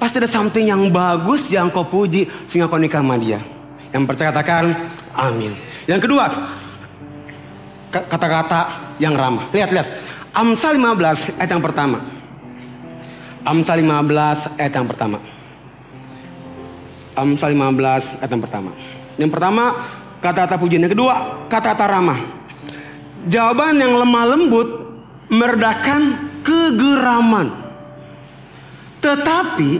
Pasti 0.00 0.16
ada 0.16 0.28
something 0.32 0.64
yang 0.64 0.88
bagus 0.88 1.52
yang 1.52 1.68
kau 1.68 1.84
puji 1.84 2.24
sehingga 2.48 2.72
kau 2.72 2.80
nikah 2.80 3.04
sama 3.04 3.20
dia. 3.20 3.36
Yang 3.92 4.08
percaya 4.08 4.32
katakan 4.32 4.72
amin. 5.12 5.52
Yang 5.84 6.08
kedua, 6.08 6.24
kata-kata 7.92 8.60
yang 8.96 9.12
ramah. 9.12 9.44
Lihat, 9.52 9.70
lihat. 9.76 9.88
Amsal 10.30 10.78
15 10.78 11.38
ayat 11.42 11.50
yang 11.50 11.64
pertama. 11.64 11.98
Amsal 13.42 13.82
15 13.82 14.60
ayat 14.60 14.72
yang 14.72 14.86
pertama. 14.86 15.18
Amsal 17.18 17.50
15 17.50 18.22
ayat 18.22 18.30
yang 18.30 18.42
pertama. 18.42 18.70
Yang 19.18 19.30
pertama 19.34 19.64
kata-kata 20.22 20.54
pujian, 20.60 20.86
yang 20.86 20.94
kedua 20.94 21.46
kata-kata 21.50 21.84
ramah. 21.90 22.20
Jawaban 23.26 23.76
yang 23.76 23.98
lemah 23.98 24.24
lembut 24.32 24.68
meredakan 25.28 26.02
kegeraman. 26.46 27.48
Tetapi 29.00 29.70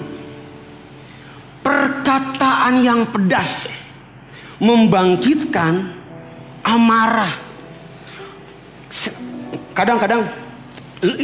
perkataan 1.61 2.75
yang 2.81 3.07
pedas 3.09 3.71
membangkitkan 4.61 5.95
amarah. 6.65 7.50
Kadang-kadang 9.71 10.27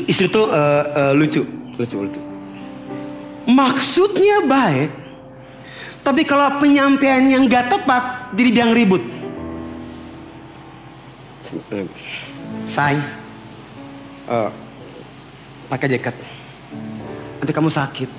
istri 0.09 0.31
itu 0.31 0.43
uh, 0.47 0.85
uh, 0.95 1.13
lucu, 1.13 1.43
lucu, 1.77 1.97
lucu. 2.01 2.21
Maksudnya 3.47 4.43
baik, 4.47 4.91
tapi 6.03 6.23
kalau 6.27 6.59
penyampaian 6.59 7.23
yang 7.27 7.47
gak 7.47 7.71
tepat, 7.71 8.35
jadi 8.35 8.51
biang 8.51 8.73
ribut. 8.75 9.03
Say, 12.67 12.99
uh, 14.27 14.51
pakai 15.71 15.91
jaket. 15.95 16.17
nanti 17.37 17.53
kamu 17.53 17.71
sakit. 17.71 18.11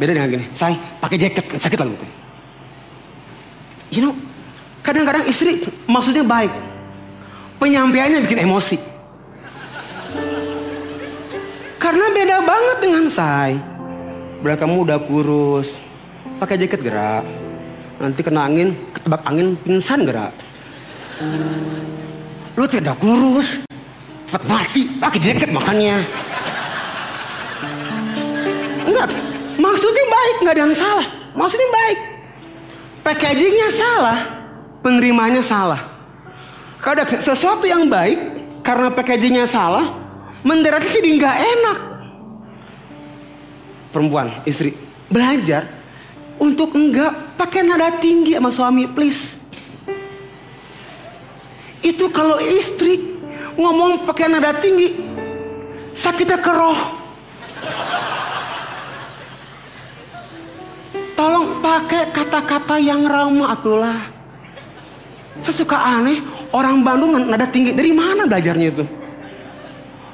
Beda 0.00 0.16
dengan 0.16 0.32
gini, 0.32 0.46
say, 0.56 0.74
pakai 0.98 1.18
jaket, 1.20 1.44
sakit 1.60 1.78
lagi. 1.78 1.94
You 3.90 4.06
know, 4.06 4.14
kadang-kadang 4.86 5.26
istri 5.26 5.62
maksudnya 5.86 6.22
baik. 6.22 6.69
Penyampaiannya 7.60 8.24
bikin 8.24 8.48
emosi. 8.48 8.80
Karena 11.76 12.06
beda 12.08 12.40
banget 12.40 12.76
dengan 12.80 13.04
say. 13.12 13.60
Berarti 14.40 14.64
kamu 14.64 14.88
udah 14.88 14.98
kurus, 15.04 15.76
pakai 16.40 16.56
jaket 16.56 16.80
gerak. 16.80 17.20
Nanti 18.00 18.24
kena 18.24 18.48
angin, 18.48 18.72
ketebak 18.96 19.20
angin, 19.28 19.60
pingsan 19.60 20.08
gerak. 20.08 20.32
Lu 22.56 22.64
tidak 22.64 22.96
kurus, 22.96 23.60
cepat 24.24 24.44
mati, 24.48 24.88
pakai 24.96 25.20
jaket 25.20 25.52
makanya. 25.52 26.00
Enggak, 28.88 29.12
maksudnya 29.60 30.04
baik, 30.08 30.36
nggak 30.40 30.54
ada 30.56 30.62
yang 30.64 30.72
salah. 30.72 31.06
Maksudnya 31.36 31.68
baik. 31.68 31.98
Packagingnya 33.04 33.68
salah, 33.76 34.18
penerimanya 34.80 35.44
salah. 35.44 35.99
Kalau 36.80 36.94
ada 36.96 37.04
sesuatu 37.20 37.68
yang 37.68 37.84
baik, 37.92 38.16
karena 38.64 38.88
packagingnya 38.88 39.44
salah, 39.44 40.00
mendarat 40.40 40.80
jadi 40.80 41.08
nggak 41.20 41.36
enak. 41.36 41.78
Perempuan, 43.92 44.32
istri, 44.48 44.72
belajar 45.12 45.68
untuk 46.40 46.72
enggak 46.72 47.36
pakai 47.36 47.68
nada 47.68 47.92
tinggi 48.00 48.32
sama 48.32 48.48
suami, 48.48 48.88
please. 48.88 49.36
Itu 51.84 52.08
kalau 52.08 52.40
istri 52.40 53.20
ngomong 53.60 54.08
pakai 54.08 54.26
nada 54.32 54.56
tinggi, 54.56 54.96
sakitnya 55.92 56.40
ke 56.40 56.52
roh. 56.52 56.80
Tolong 61.12 61.60
pakai 61.60 62.08
kata-kata 62.08 62.80
yang 62.80 63.04
ramah 63.04 63.52
atulah. 63.52 64.19
Saya 65.38 65.54
suka 65.54 65.78
aneh, 65.78 66.18
orang 66.50 66.82
Bandung 66.82 67.14
nada 67.14 67.46
tinggi. 67.46 67.70
Dari 67.70 67.94
mana 67.94 68.26
belajarnya 68.26 68.66
itu? 68.66 68.84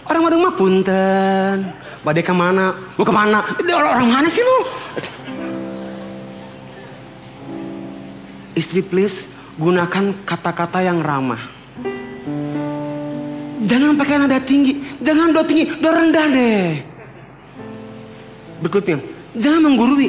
Orang 0.05 0.23
Bandung 0.29 0.45
mah 0.45 0.55
punten. 0.55 1.57
Badai 2.05 2.23
ke 2.23 2.35
mana? 2.37 2.77
Gue 2.95 3.07
ke 3.09 3.15
mana? 3.15 3.41
Orang 3.65 4.13
mana 4.13 4.29
sih 4.29 4.45
lu? 4.45 4.59
Istri 8.57 8.85
please, 8.85 9.25
gunakan 9.57 10.13
kata-kata 10.29 10.85
yang 10.85 11.01
ramah. 11.01 11.41
Jangan 13.67 13.99
pakai 13.99 14.21
nada 14.21 14.39
tinggi. 14.39 14.85
Jangan 15.03 15.33
do 15.35 15.43
tinggi, 15.43 15.65
do 15.81 15.89
rendah 15.91 16.27
deh. 16.31 16.69
Berikutnya, 18.63 19.03
jangan 19.37 19.61
menggurui. 19.67 20.09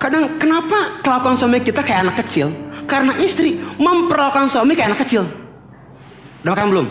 Kadang 0.00 0.40
kenapa 0.40 0.98
kelakuan 1.04 1.36
suami 1.36 1.60
kita 1.60 1.84
kayak 1.84 2.08
anak 2.08 2.24
kecil? 2.24 2.48
Karena 2.90 3.14
istri 3.22 3.54
memperlakukan 3.78 4.50
suami 4.50 4.74
kayak 4.74 4.98
anak 4.98 5.06
kecil. 5.06 5.22
Udah 6.42 6.58
makan 6.58 6.68
belum? 6.74 6.86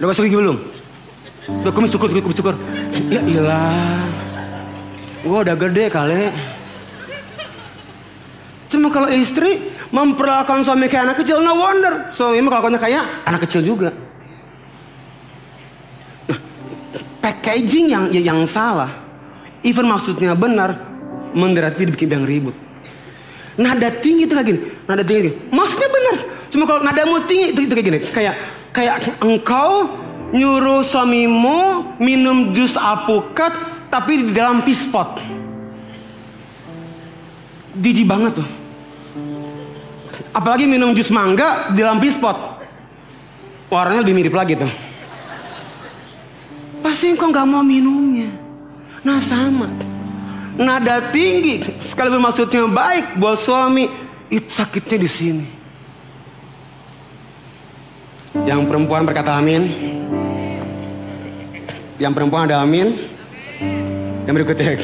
Udah 0.00 0.06
masuk 0.08 0.24
belum? 0.32 0.56
Udah 1.60 1.72
kumis 1.76 1.92
syukur, 1.92 2.08
kumis 2.08 2.32
syukur. 2.32 2.56
Ya 3.12 3.20
iyalah. 3.20 4.08
Gua 5.20 5.44
udah 5.44 5.56
gede 5.60 5.92
kali. 5.92 6.32
Cuma 8.72 8.88
kalau 8.88 9.08
istri 9.12 9.68
memperlakukan 9.92 10.64
suami 10.64 10.88
kayak 10.88 11.12
anak 11.12 11.16
kecil, 11.24 11.44
no 11.44 11.56
wonder. 11.56 12.08
Suami 12.08 12.40
kelakuannya 12.40 12.80
kayak 12.80 13.04
anak 13.28 13.40
kecil 13.44 13.60
juga. 13.64 13.92
Packaging 17.18 17.92
yang 17.92 18.04
yang 18.14 18.40
salah, 18.46 18.88
even 19.66 19.84
maksudnya 19.90 20.32
benar, 20.38 20.78
menderati 21.34 21.84
dibikin 21.84 22.14
yang 22.14 22.24
ribut. 22.24 22.67
Nada 23.58 23.90
tinggi 23.90 24.30
itu 24.30 24.32
kayak 24.38 24.46
gini, 24.46 24.60
nada 24.86 25.02
tinggi. 25.02 25.34
Maksudnya 25.50 25.88
benar, 25.90 26.16
cuma 26.46 26.62
kalau 26.62 26.80
nadamu 26.86 27.26
tinggi 27.26 27.50
itu, 27.50 27.60
itu 27.66 27.72
kayak 27.74 27.86
gini, 27.90 27.98
kayak 28.14 28.34
kayak 28.70 28.96
engkau 29.18 29.90
nyuruh 30.30 30.86
suamimu 30.86 31.98
minum 31.98 32.54
jus 32.54 32.78
alpukat 32.78 33.50
tapi 33.90 34.22
di 34.22 34.30
dalam 34.30 34.62
pispot. 34.62 35.18
Jijik 37.78 38.06
banget 38.06 38.38
tuh. 38.38 38.48
Apalagi 40.30 40.70
minum 40.70 40.94
jus 40.94 41.10
mangga 41.10 41.74
di 41.74 41.82
dalam 41.82 41.98
pispot. 41.98 42.38
Warnanya 43.74 44.06
lebih 44.06 44.16
mirip 44.16 44.34
lagi 44.38 44.54
tuh. 44.54 44.70
Pasti 46.78 47.10
engkau 47.10 47.34
nggak 47.34 47.46
mau 47.48 47.66
minumnya. 47.66 48.30
Nah 49.02 49.18
sama. 49.18 49.97
Nada 50.58 51.14
tinggi, 51.14 51.62
sekali 51.78 52.10
maksudnya 52.18 52.66
baik 52.66 53.22
buat 53.22 53.38
suami, 53.38 53.86
itu 54.26 54.50
sakitnya 54.50 54.98
di 54.98 55.06
sini. 55.06 55.46
Yang 58.42 58.66
perempuan 58.66 59.06
berkata 59.06 59.38
amin. 59.38 59.70
Yang 61.96 62.12
perempuan 62.14 62.50
ada 62.50 62.66
amin. 62.66 62.90
Yang 64.26 64.34
berikutnya. 64.34 64.76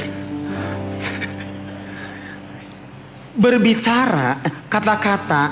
Berbicara 3.43 4.39
kata-kata 4.71 5.43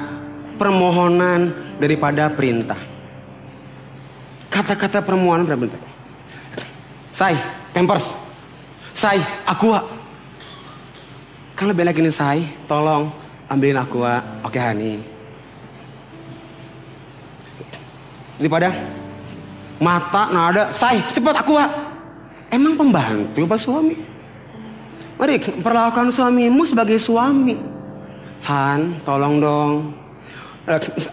permohonan 0.54 1.50
daripada 1.82 2.30
perintah. 2.30 2.78
Kata-kata 4.48 5.02
permohonan 5.02 5.50
daripada 5.50 5.76
perintah. 5.76 5.92
Say, 7.12 7.34
pampers. 7.76 8.06
Say, 8.96 9.20
aqua. 9.44 10.01
Lebih 11.58 11.86
lagi 11.86 12.00
nih 12.02 12.10
say, 12.10 12.42
tolong 12.66 13.12
ambilin 13.46 13.78
aqua. 13.78 14.18
Oke 14.42 14.58
Hani. 14.58 14.98
Daripada 18.40 18.74
mata 19.78 20.26
nada, 20.34 20.74
say 20.74 20.98
cepat 21.14 21.46
aqua. 21.46 21.64
Emang 22.50 22.74
pembantu 22.74 23.46
apa 23.46 23.56
suami? 23.56 23.94
Mari 25.16 25.38
perlakukan 25.62 26.10
suamimu 26.10 26.66
sebagai 26.66 26.98
suami. 26.98 27.54
San, 28.42 28.98
tolong 29.06 29.38
dong. 29.38 29.74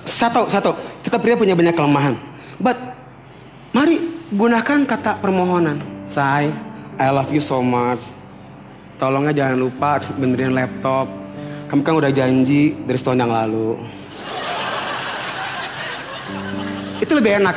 Satu, 0.04 0.50
satu. 0.50 0.74
Kita 1.06 1.22
pria 1.22 1.38
punya 1.38 1.54
banyak 1.54 1.78
kelemahan. 1.78 2.18
But, 2.58 2.76
mari 3.70 4.02
gunakan 4.34 4.90
kata 4.90 5.22
permohonan. 5.22 5.78
Say, 6.10 6.50
I 6.98 7.14
love 7.14 7.30
you 7.30 7.40
so 7.40 7.62
much. 7.62 8.02
Tolongnya 9.00 9.32
jangan 9.32 9.58
lupa 9.64 9.96
benerin 10.20 10.52
laptop. 10.52 11.08
Kamu 11.72 11.82
kan 11.88 11.96
udah 12.04 12.12
janji 12.12 12.76
dari 12.84 13.00
setahun 13.00 13.24
yang 13.24 13.32
lalu. 13.32 13.80
Itu 17.00 17.16
lebih 17.16 17.40
enak 17.40 17.56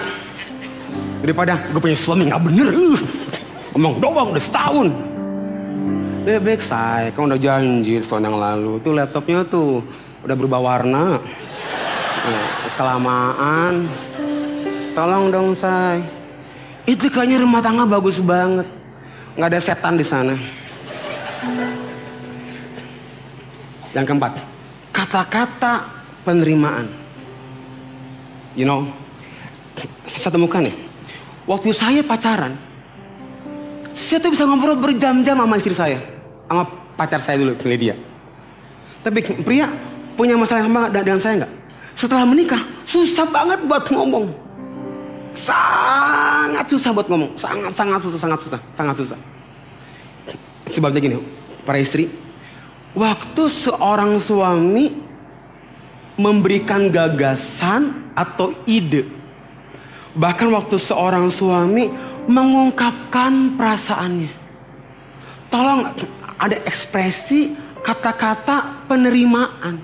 daripada 1.18 1.58
gue 1.74 1.82
punya 1.82 1.98
suami 1.98 2.30
nggak 2.30 2.42
bener. 2.46 2.68
Uh, 2.70 3.00
ngomong 3.74 3.98
doang 3.98 4.30
udah 4.30 4.38
setahun. 4.38 4.88
Lebih 6.22 6.40
baik 6.46 6.62
saya, 6.62 7.10
kan 7.10 7.26
udah 7.26 7.40
janji 7.42 7.98
setahun 7.98 8.22
yang 8.22 8.38
lalu. 8.38 8.78
Tuh 8.78 8.94
laptopnya 8.94 9.42
tuh 9.42 9.82
udah 10.22 10.34
berubah 10.38 10.62
warna. 10.62 11.18
Nah, 12.22 12.46
kelamaan. 12.78 13.90
Tolong 14.94 15.34
dong 15.34 15.58
say. 15.58 16.06
Itu 16.86 17.10
kayaknya 17.10 17.42
rumah 17.42 17.58
tangga 17.58 17.82
bagus 17.82 18.22
banget. 18.22 18.70
Nggak 19.34 19.50
ada 19.50 19.58
setan 19.58 19.98
di 19.98 20.06
sana. 20.06 20.61
Yang 23.92 24.04
keempat, 24.08 24.32
kata-kata 24.94 25.84
penerimaan. 26.24 26.88
You 28.56 28.64
know, 28.64 28.88
saya 30.08 30.32
temukan 30.32 30.64
nih. 30.64 30.76
Waktu 31.44 31.74
saya 31.74 32.00
pacaran, 32.00 32.54
saya 33.92 34.22
tuh 34.22 34.30
bisa 34.32 34.46
ngobrol 34.46 34.78
berjam-jam 34.78 35.36
sama 35.36 35.54
istri 35.58 35.74
saya. 35.76 35.98
Sama 36.48 36.64
pacar 36.96 37.20
saya 37.20 37.36
dulu, 37.42 37.52
Lydia. 37.66 37.96
Tapi 39.02 39.18
pria 39.42 39.66
punya 40.14 40.38
masalah 40.38 40.62
sama 40.64 40.86
dengan 40.88 41.18
saya 41.18 41.34
nggak? 41.44 41.52
Setelah 41.98 42.24
menikah, 42.24 42.62
susah 42.88 43.26
banget 43.28 43.60
buat 43.68 43.84
ngomong. 43.90 44.30
Sangat 45.36 46.64
susah 46.70 46.92
buat 46.96 47.08
ngomong. 47.08 47.36
Sangat, 47.36 47.72
sangat 47.74 48.00
susah, 48.00 48.20
sangat 48.20 48.38
susah, 48.40 48.60
sangat 48.72 48.96
susah. 49.04 49.18
Sebabnya 50.72 51.04
gini, 51.04 51.20
para 51.68 51.76
istri, 51.76 52.08
waktu 52.96 53.42
seorang 53.52 54.16
suami 54.24 54.88
memberikan 56.16 56.88
gagasan 56.88 58.08
atau 58.16 58.56
ide, 58.64 59.04
bahkan 60.16 60.48
waktu 60.48 60.80
seorang 60.80 61.28
suami 61.28 61.92
mengungkapkan 62.24 63.52
perasaannya, 63.60 64.32
tolong 65.52 65.92
ada 66.40 66.56
ekspresi 66.64 67.52
kata-kata 67.84 68.88
penerimaan. 68.88 69.76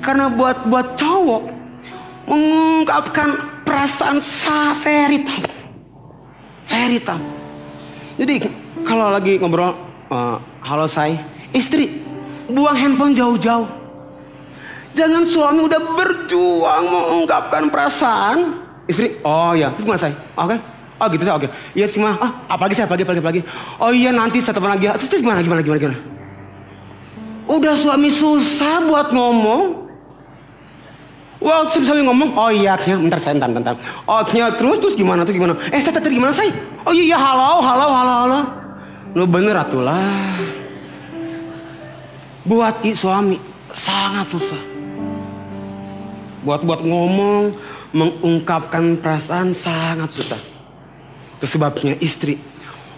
Karena 0.00 0.32
buat 0.32 0.64
buat 0.64 0.96
cowok 0.96 1.42
mengungkapkan 2.24 3.60
perasaan 3.68 4.24
sa 4.24 4.72
very 4.80 5.20
tough. 5.20 5.52
Very 6.64 6.96
tough. 7.04 7.20
Jadi 8.16 8.48
kalau 8.84 9.12
lagi 9.12 9.36
ngobrol, 9.40 9.74
uh, 10.10 10.36
halo 10.64 10.86
saya, 10.88 11.18
istri, 11.52 12.02
buang 12.50 12.76
handphone 12.76 13.14
jauh-jauh. 13.16 13.66
Jangan 14.90 15.22
suami 15.22 15.60
udah 15.70 15.80
berjuang 15.94 16.84
mengungkapkan 16.90 17.70
perasaan. 17.70 18.58
Istri, 18.90 19.22
oh 19.22 19.54
ya, 19.54 19.70
terus 19.70 19.86
gimana 19.86 20.02
saya? 20.02 20.14
Oke, 20.34 20.58
okay. 20.58 20.58
oh 20.98 21.06
gitu 21.14 21.22
saya, 21.22 21.34
oke. 21.38 21.46
Okay. 21.46 21.50
Iya 21.78 21.86
sih 21.86 21.98
mah, 22.02 22.18
ah 22.18 22.30
apalagi 22.50 22.74
saya, 22.74 22.90
apalagi, 22.90 23.06
apalagi, 23.06 23.22
apalagi. 23.22 23.42
Oh 23.78 23.94
iya 23.94 24.10
nanti 24.10 24.42
telepon 24.42 24.74
lagi. 24.74 24.90
Terus, 24.98 25.08
terus 25.14 25.22
gimana, 25.22 25.38
gimana, 25.46 25.62
gimana, 25.62 25.78
gimana? 25.78 25.98
Udah 27.46 27.74
suami 27.78 28.10
susah 28.10 28.82
buat 28.90 29.14
ngomong. 29.14 29.90
Wow, 31.40 31.72
suami 31.72 32.04
ngomong, 32.04 32.36
oh 32.36 32.52
iya, 32.52 32.76
akhirnya, 32.76 33.00
bentar 33.00 33.16
saya, 33.16 33.32
bentar, 33.38 33.48
bentar. 33.48 33.74
Oh, 34.04 34.20
akhirnya 34.20 34.52
terus, 34.58 34.76
terus 34.76 34.92
gimana, 34.98 35.24
terus 35.24 35.40
gimana? 35.40 35.56
Eh, 35.72 35.80
saya 35.80 35.96
tadi 35.96 36.12
gimana 36.12 36.34
saya? 36.36 36.52
Oh 36.84 36.92
iya, 36.92 37.16
halo, 37.16 37.64
halo, 37.64 37.86
halo, 37.88 38.14
halo. 38.28 38.59
Lu 39.14 39.26
bener 39.26 39.58
atulah. 39.58 40.38
Buat 42.46 42.82
suami 42.94 43.36
sangat 43.74 44.26
susah. 44.30 44.62
Buat 46.40 46.64
buat 46.64 46.80
ngomong, 46.80 47.52
mengungkapkan 47.92 48.96
perasaan 49.02 49.52
sangat 49.52 50.08
susah. 50.14 50.40
Itu 51.36 51.46
sebabnya 51.46 51.96
istri, 52.00 52.38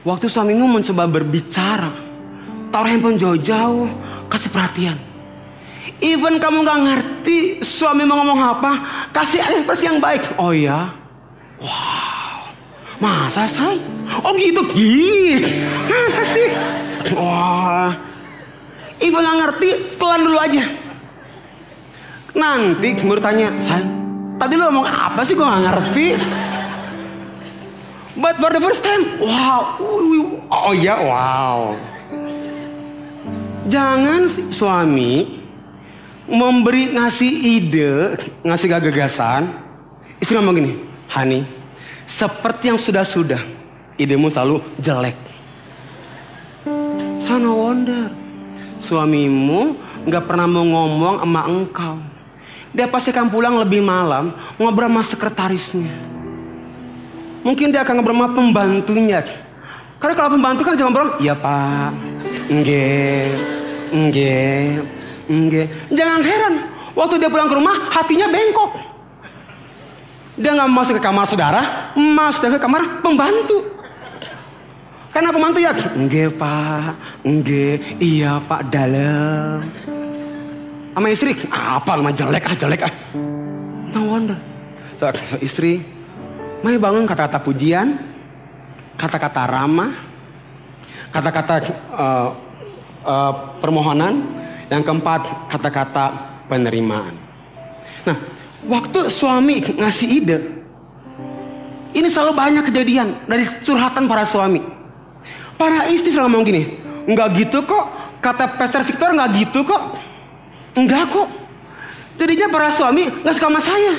waktu 0.06 0.30
suamimu 0.30 0.68
mencoba 0.68 1.10
berbicara, 1.10 1.90
taruh 2.70 2.90
handphone 2.90 3.18
jauh-jauh, 3.18 3.88
kasih 4.30 4.50
perhatian. 4.52 4.98
Even 5.98 6.38
kamu 6.38 6.62
gak 6.62 6.80
ngerti 6.86 7.38
suami 7.62 8.06
mau 8.06 8.22
ngomong 8.22 8.38
apa, 8.58 8.72
kasih 9.10 9.42
ekspresi 9.42 9.90
yang 9.90 9.98
baik. 9.98 10.22
Oh 10.38 10.54
ya, 10.54 10.94
wow, 11.58 12.46
masa 13.02 13.46
say? 13.50 13.78
Oh 14.22 14.32
gitu, 14.34 14.62
gitu. 14.72 15.48
Masa 15.86 16.22
sih? 16.26 16.48
Wah, 17.12 17.92
even 19.02 19.20
gak 19.20 19.36
ngerti, 19.42 19.68
telan 19.98 20.20
dulu 20.26 20.38
aja. 20.38 20.64
Nanti 22.32 22.96
baru 23.04 23.20
tanya, 23.20 23.52
say, 23.60 23.84
tadi 24.40 24.56
lu 24.56 24.64
ngomong 24.64 24.86
apa 24.88 25.20
sih 25.26 25.36
gue 25.36 25.44
gak 25.44 25.64
ngerti. 25.68 26.06
But 28.12 28.36
for 28.40 28.52
the 28.52 28.60
first 28.60 28.84
time, 28.84 29.20
wow, 29.24 29.80
oh 30.52 30.72
ya 30.76 31.00
wow. 31.00 31.76
Jangan 33.68 34.28
suami 34.52 35.40
memberi 36.28 36.92
ngasih 36.92 37.32
ide, 37.60 38.20
ngasih 38.44 38.68
gagasan. 38.68 39.48
Istri 40.20 40.38
ngomong 40.38 40.54
gini, 40.60 40.72
Hani, 41.08 41.44
seperti 42.08 42.72
yang 42.72 42.80
sudah-sudah, 42.80 43.40
idemu 43.96 44.28
selalu 44.32 44.60
jelek. 44.80 45.16
Sana 47.22 47.50
wonder, 47.50 48.10
suamimu 48.82 49.76
nggak 50.06 50.24
pernah 50.26 50.46
mau 50.50 50.64
ngomong 50.66 51.16
sama 51.22 51.42
engkau. 51.46 51.96
Dia 52.72 52.88
pasti 52.88 53.12
akan 53.12 53.28
pulang 53.28 53.60
lebih 53.60 53.84
malam 53.84 54.32
ngobrol 54.56 54.88
sama 54.88 55.02
sekretarisnya. 55.04 55.92
Mungkin 57.44 57.68
dia 57.74 57.84
akan 57.84 58.00
ngobrol 58.00 58.16
sama 58.16 58.28
pembantunya. 58.32 59.20
Karena 60.00 60.14
kalau 60.18 60.30
pembantu 60.34 60.60
kan 60.66 60.74
jangan 60.74 60.90
ngobrol, 60.90 61.10
iya 61.22 61.34
pak, 61.38 61.94
enggak, 62.50 63.28
enggak, 63.94 64.82
enggak. 65.30 65.66
Jangan 65.94 66.20
heran, 66.26 66.54
waktu 66.98 67.14
dia 67.22 67.30
pulang 67.30 67.46
ke 67.46 67.54
rumah 67.54 67.76
hatinya 67.92 68.26
bengkok. 68.26 68.72
Dia 70.32 70.50
nggak 70.56 70.70
masuk 70.72 70.98
ke 70.98 71.02
kamar 71.04 71.28
saudara, 71.28 71.92
masuk 71.94 72.50
ke 72.50 72.58
kamar 72.58 73.04
pembantu. 73.04 73.81
Karena 75.12 75.28
pembantu 75.28 75.60
ya, 75.60 75.76
enggak 75.76 76.40
pak, 76.40 76.96
enggak, 77.20 77.76
iya 78.00 78.40
pak 78.40 78.72
dalam. 78.72 79.68
Sama 80.96 81.08
istri, 81.12 81.36
apa 81.52 81.92
lu 82.00 82.08
jelek 82.08 82.44
ah 82.48 82.54
jelek 82.56 82.80
ah. 82.88 82.94
No 83.92 84.08
wonder. 84.08 84.40
So, 84.96 85.12
so 85.12 85.36
istri, 85.44 85.84
mai 86.64 86.80
bangun 86.80 87.04
kata-kata 87.04 87.44
pujian, 87.44 88.00
kata-kata 88.96 89.52
ramah, 89.52 89.92
kata-kata 91.12 91.54
uh, 91.92 92.28
uh, 93.04 93.32
permohonan, 93.60 94.16
yang 94.72 94.80
keempat 94.80 95.52
kata-kata 95.52 96.04
penerimaan. 96.48 97.12
Nah, 98.08 98.16
waktu 98.64 99.12
suami 99.12 99.60
ngasih 99.76 100.08
ide, 100.08 100.38
ini 101.92 102.08
selalu 102.08 102.32
banyak 102.32 102.64
kejadian 102.72 103.28
dari 103.28 103.44
curhatan 103.60 104.08
para 104.08 104.24
suami. 104.24 104.80
Para 105.62 105.86
istri 105.86 106.10
selalu 106.10 106.26
ngomong 106.26 106.42
gini, 106.42 106.62
enggak 107.06 107.38
gitu 107.38 107.62
kok, 107.62 108.18
kata 108.18 108.58
Pastor 108.58 108.82
Victor 108.82 109.14
enggak 109.14 109.30
gitu 109.46 109.62
kok. 109.62 109.94
Enggak 110.74 111.06
kok. 111.06 111.30
Jadinya 112.18 112.50
para 112.50 112.74
suami 112.74 113.06
nggak 113.06 113.34
suka 113.38 113.46
sama 113.46 113.62
saya. 113.62 113.94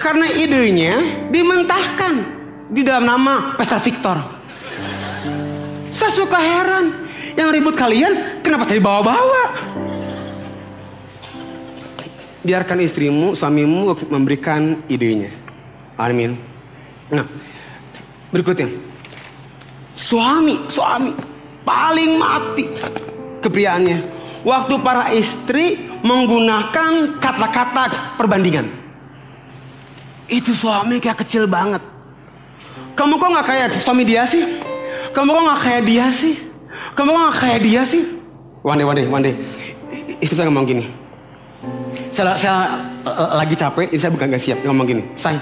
Karena 0.00 0.24
idenya 0.32 0.96
dimentahkan 1.28 2.14
di 2.72 2.80
dalam 2.80 3.04
nama 3.04 3.52
Pastor 3.60 3.76
Victor. 3.84 4.16
Saya 5.92 6.12
suka 6.16 6.40
heran. 6.40 7.12
Yang 7.36 7.48
ribut 7.52 7.76
kalian 7.76 8.40
kenapa 8.40 8.64
saya 8.64 8.80
bawa-bawa? 8.80 9.52
Biarkan 12.40 12.80
istrimu, 12.80 13.36
suamimu 13.36 14.08
memberikan 14.08 14.80
idenya. 14.88 15.28
Amin. 16.00 16.40
Nah, 17.12 17.28
berikutnya. 18.32 18.68
Suami, 19.92 20.56
suami 20.66 21.12
paling 21.62 22.16
mati 22.16 22.64
kepriaannya. 23.44 24.24
Waktu 24.42 24.74
para 24.82 25.14
istri 25.14 25.78
menggunakan 26.02 27.22
kata-kata 27.22 28.18
perbandingan. 28.18 28.66
Itu 30.26 30.50
suami 30.50 30.98
kayak 30.98 31.22
kecil 31.22 31.46
banget. 31.46 31.84
Kamu 32.98 33.20
kok 33.20 33.28
nggak 33.30 33.46
kayak 33.46 33.66
suami 33.78 34.02
dia 34.02 34.26
sih? 34.26 34.42
Kamu 35.14 35.30
kok 35.30 35.42
nggak 35.46 35.60
kayak 35.62 35.82
dia 35.86 36.06
sih? 36.10 36.34
Kamu 36.98 37.08
kok 37.14 37.20
nggak 37.22 37.38
kayak 37.38 37.60
dia 37.62 37.82
sih? 37.86 38.02
Day, 38.98 39.06
one 39.06 39.22
day. 39.22 39.34
Istri 40.18 40.34
saya 40.38 40.46
ngomong 40.50 40.66
gini. 40.66 40.84
Saya, 42.12 42.34
saya 42.36 42.78
uh, 43.06 43.40
lagi 43.40 43.54
capek, 43.56 43.88
ini 43.90 43.98
saya 43.98 44.12
bukan 44.12 44.26
gak 44.30 44.42
siap. 44.42 44.58
Ngomong 44.62 44.86
gini, 44.86 45.02
say, 45.16 45.34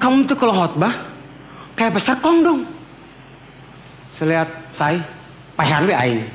kamu 0.00 0.24
tuh 0.24 0.34
kalau 0.38 0.54
khotbah 0.54 0.94
kayak 1.78 1.94
besar 1.94 2.18
kong 2.18 2.42
dong. 2.42 2.60
Saya 4.10 4.26
lihat, 4.34 4.48
say, 4.74 4.98
pahan 5.54 5.86
we 5.86 5.94
aing. 5.94 6.26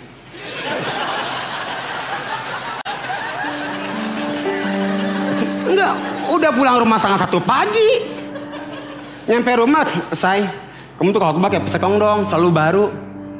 Enggak, 5.67 5.93
udah 6.32 6.51
pulang 6.56 6.79
rumah 6.79 6.95
setengah 6.95 7.19
satu 7.27 7.43
pagi. 7.43 8.15
Nyampe 9.27 9.51
rumah, 9.60 9.84
say, 10.15 10.47
kamu 10.95 11.12
tuh 11.12 11.19
kalau 11.19 11.43
pakai 11.43 11.60
pesekong 11.60 11.99
dong, 11.99 12.23
selalu 12.32 12.49
baru. 12.56 12.86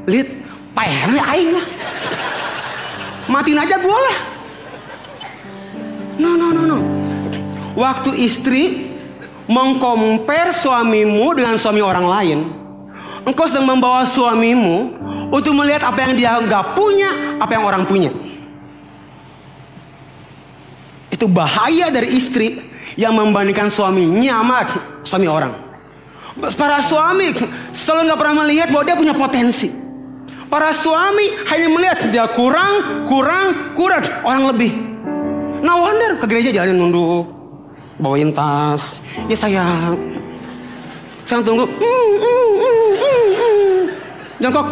Lihat, 0.03 0.27
payah 0.75 1.23
aing 1.31 1.55
lah. 1.55 1.67
Matiin 3.31 3.63
aja 3.63 3.79
gue 3.79 3.99
lah. 4.11 4.17
No, 6.19 6.35
no, 6.35 6.51
no, 6.51 6.61
no. 6.67 6.79
Waktu 7.79 8.19
istri 8.19 8.92
mengkompar 9.47 10.56
suamimu 10.56 11.36
dengan 11.36 11.56
suami 11.60 11.82
orang 11.84 12.06
lain, 12.08 12.39
engkau 13.27 13.47
sedang 13.47 13.67
membawa 13.67 14.08
suamimu 14.08 14.95
untuk 15.34 15.51
melihat 15.58 15.89
apa 15.89 15.99
yang 16.08 16.13
dia 16.13 16.32
nggak 16.39 16.77
punya, 16.77 17.39
apa 17.41 17.51
yang 17.58 17.63
orang 17.65 17.84
punya. 17.84 18.12
Itu 21.10 21.29
bahaya 21.29 21.93
dari 21.93 22.17
istri 22.17 22.62
yang 22.97 23.13
membandingkan 23.17 23.69
suaminya 23.69 24.41
sama 24.41 24.60
suami 25.06 25.27
orang. 25.29 25.53
Para 26.58 26.82
suami 26.82 27.29
selalu 27.73 28.10
nggak 28.10 28.19
pernah 28.19 28.36
melihat 28.45 28.67
bahwa 28.73 28.84
dia 28.86 28.97
punya 28.97 29.13
potensi. 29.13 29.69
Para 30.49 30.69
suami 30.73 31.34
hanya 31.49 31.67
melihat 31.69 31.99
dia 32.10 32.25
kurang, 32.29 33.06
kurang, 33.10 33.73
kurang, 33.73 34.01
orang 34.25 34.43
lebih. 34.53 34.73
No 35.65 35.82
wonder 35.82 36.19
ke 36.21 36.25
gereja 36.29 36.62
jalan 36.62 36.77
nunduk, 36.77 37.42
bawain 37.99 38.34
tas. 38.34 39.01
Ya 39.29 39.38
sayang, 39.38 39.97
saya 41.27 41.41
tunggu. 41.41 41.65
Jongkok. 44.41 44.65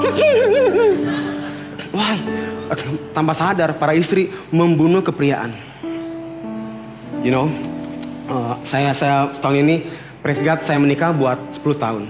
Wah, 1.91 2.15
tanpa 3.15 3.33
sadar 3.35 3.75
para 3.75 3.95
istri 3.95 4.31
membunuh 4.51 5.03
kepriaan. 5.03 5.51
You 7.21 7.29
know, 7.29 7.47
uh, 8.27 8.57
saya 8.65 8.91
saya 8.91 9.29
tahun 9.37 9.67
ini 9.67 9.75
praise 10.25 10.41
God 10.41 10.65
saya 10.65 10.81
menikah 10.81 11.13
buat 11.13 11.37
10 11.55 11.77
tahun. 11.77 12.03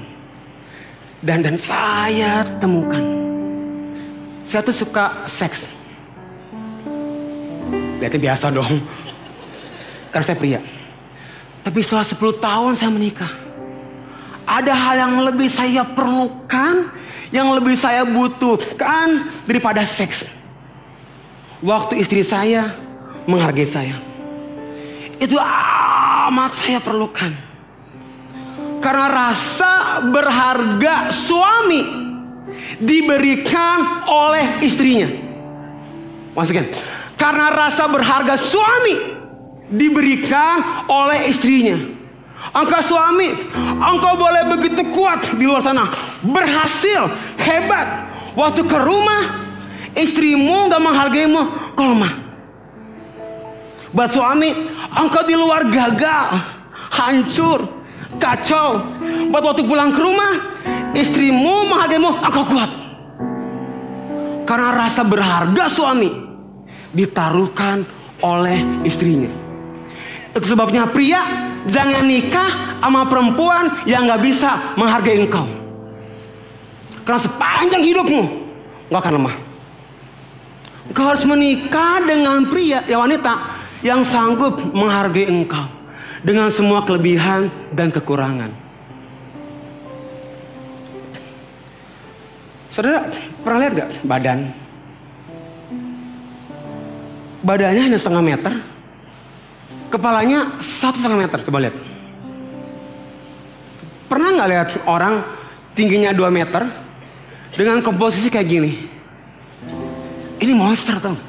Dan 1.22 1.46
dan 1.46 1.54
saya 1.54 2.42
temukan 2.58 3.22
saya 4.42 4.66
tuh 4.66 4.74
suka 4.74 5.30
seks. 5.30 5.70
Lihatnya 8.02 8.20
biasa 8.20 8.50
dong. 8.50 8.84
Karena 10.10 10.26
saya 10.26 10.38
pria. 10.38 10.60
Tapi 11.62 11.80
setelah 11.86 12.06
10 12.06 12.42
tahun 12.42 12.72
saya 12.78 12.92
menikah. 12.92 13.34
ada 14.42 14.74
hal 14.74 14.96
yang 15.08 15.14
lebih 15.32 15.48
saya 15.48 15.86
perlukan, 15.86 16.92
yang 17.32 17.48
lebih 17.56 17.78
saya 17.78 18.04
butuhkan 18.04 19.32
daripada 19.48 19.80
seks. 19.86 20.28
Waktu 21.62 22.02
istri 22.02 22.26
saya 22.26 22.74
menghargai 23.30 23.70
saya. 23.70 23.96
Itu 25.22 25.38
amat 25.38 26.52
saya 26.58 26.82
perlukan. 26.82 27.32
Karena 28.82 29.08
rasa 29.08 30.02
berharga 30.10 31.14
suami 31.14 31.86
diberikan 32.82 34.10
oleh 34.10 34.66
istrinya. 34.66 35.06
Maksudnya, 36.34 36.66
karena 37.14 37.54
rasa 37.54 37.86
berharga 37.86 38.34
suami 38.42 39.21
diberikan 39.72 40.86
oleh 40.92 41.32
istrinya. 41.32 41.80
Engkau 42.52 42.82
suami, 42.84 43.32
engkau 43.80 44.14
boleh 44.20 44.44
begitu 44.52 44.82
kuat 44.92 45.38
di 45.38 45.46
luar 45.48 45.64
sana, 45.64 45.88
berhasil, 46.26 47.08
hebat. 47.40 48.12
Waktu 48.36 48.66
ke 48.68 48.78
rumah, 48.82 49.22
istrimu 49.96 50.68
gak 50.68 50.82
menghargaimu, 50.84 51.42
kau 51.78 51.86
lemah. 51.96 52.14
Buat 53.92 54.12
suami, 54.12 54.50
engkau 54.96 55.24
di 55.28 55.36
luar 55.36 55.68
gagal, 55.68 56.28
hancur, 56.92 57.60
kacau. 58.20 58.80
Buat 59.32 59.44
waktu 59.52 59.64
pulang 59.68 59.92
ke 59.96 60.02
rumah, 60.02 60.34
istrimu 60.96 61.72
menghargaimu, 61.72 62.10
engkau 62.26 62.46
kuat. 62.52 62.72
Karena 64.48 64.76
rasa 64.76 65.06
berharga 65.08 65.72
suami 65.72 66.10
ditaruhkan 66.92 67.86
oleh 68.24 68.84
istrinya. 68.84 69.41
Itu 70.32 70.56
sebabnya 70.56 70.88
pria 70.88 71.20
jangan 71.68 72.08
nikah 72.08 72.80
sama 72.80 73.06
perempuan 73.06 73.84
yang 73.84 74.08
gak 74.08 74.24
bisa 74.24 74.76
menghargai 74.80 75.22
engkau. 75.22 75.46
Karena 77.04 77.20
sepanjang 77.20 77.84
hidupmu 77.84 78.24
gak 78.88 79.02
akan 79.04 79.14
lemah. 79.20 79.36
Engkau 80.92 81.06
harus 81.08 81.24
menikah 81.28 82.04
dengan 82.04 82.48
pria, 82.48 82.84
ya 82.88 83.00
wanita 83.00 83.64
yang 83.84 84.02
sanggup 84.08 84.60
menghargai 84.72 85.28
engkau 85.28 85.68
dengan 86.24 86.48
semua 86.54 86.86
kelebihan 86.86 87.52
dan 87.76 87.92
kekurangan. 87.92 88.54
Saudara 92.72 93.04
pernah 93.44 93.60
lihat 93.68 93.74
gak 93.76 93.90
badan? 94.08 94.40
Badannya 97.42 97.82
hanya 97.90 97.98
setengah 97.98 98.24
meter, 98.24 98.54
kepalanya 99.92 100.58
satu 100.64 100.98
setengah 101.04 101.28
meter. 101.28 101.40
Coba 101.44 101.60
lihat. 101.68 101.76
Pernah 104.08 104.30
nggak 104.36 104.50
lihat 104.50 104.70
orang 104.88 105.24
tingginya 105.76 106.16
2 106.16 106.32
meter 106.32 106.64
dengan 107.56 107.84
komposisi 107.84 108.32
kayak 108.32 108.48
gini? 108.48 108.72
Ini 110.42 110.54
monster 110.56 110.98
tuh. 110.98 111.20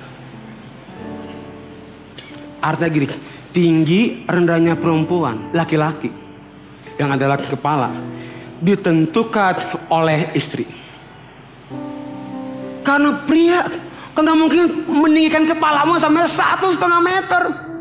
Artinya 2.63 2.91
gini, 2.95 3.07
tinggi 3.51 4.23
rendahnya 4.23 4.79
perempuan, 4.79 5.51
laki-laki 5.51 6.11
yang 6.95 7.11
adalah 7.11 7.35
kepala 7.39 7.91
ditentukan 8.63 9.59
oleh 9.91 10.31
istri. 10.39 10.63
Karena 12.87 13.19
pria 13.27 13.67
kan 14.15 14.23
nggak 14.23 14.39
mungkin 14.39 14.63
meninggikan 14.87 15.47
kepalamu 15.47 15.99
sampai 15.99 16.27
satu 16.31 16.71
setengah 16.71 17.01
meter 17.03 17.72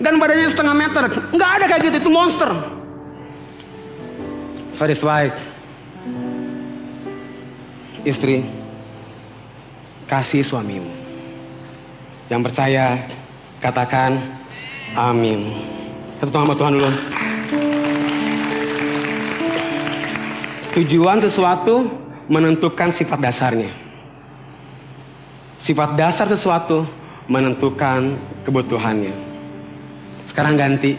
dan 0.00 0.16
badannya 0.16 0.48
setengah 0.48 0.74
meter. 0.74 1.04
Nggak 1.30 1.50
ada 1.60 1.64
kayak 1.68 1.82
gitu, 1.86 1.96
itu 2.00 2.10
monster. 2.10 2.50
So 4.72 4.88
that's 4.88 5.04
why 5.04 5.28
istri 8.02 8.48
kasih 10.08 10.40
suamimu. 10.40 10.88
Yang 12.32 12.40
percaya 12.48 12.96
katakan 13.60 14.16
amin. 14.96 15.52
Satu 16.18 16.30
tangan 16.32 16.56
Tuhan 16.56 16.72
dulu. 16.80 16.90
Tujuan 20.80 21.18
sesuatu 21.20 21.92
menentukan 22.30 22.88
sifat 22.94 23.18
dasarnya. 23.20 23.74
Sifat 25.60 25.92
dasar 25.98 26.24
sesuatu 26.24 26.88
menentukan 27.28 28.16
kebutuhannya. 28.48 29.29
Sekarang 30.30 30.54
ganti. 30.54 30.94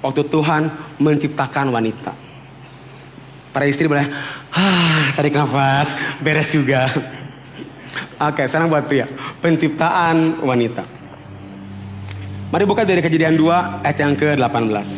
Waktu 0.00 0.24
Tuhan 0.32 0.96
menciptakan 0.96 1.68
wanita. 1.68 2.16
Para 3.52 3.66
istri 3.68 3.84
boleh, 3.90 4.06
ah, 4.54 5.10
tarik 5.12 5.34
nafas, 5.34 5.92
beres 6.22 6.48
juga. 6.54 6.86
Oke, 8.18 8.46
sekarang 8.46 8.70
buat 8.70 8.86
pria. 8.86 9.10
Penciptaan 9.42 10.40
wanita. 10.40 10.86
Mari 12.48 12.64
buka 12.64 12.88
dari 12.88 13.04
kejadian 13.04 13.36
2 13.36 13.84
ayat 13.84 13.98
yang 14.00 14.14
ke-18. 14.16 14.88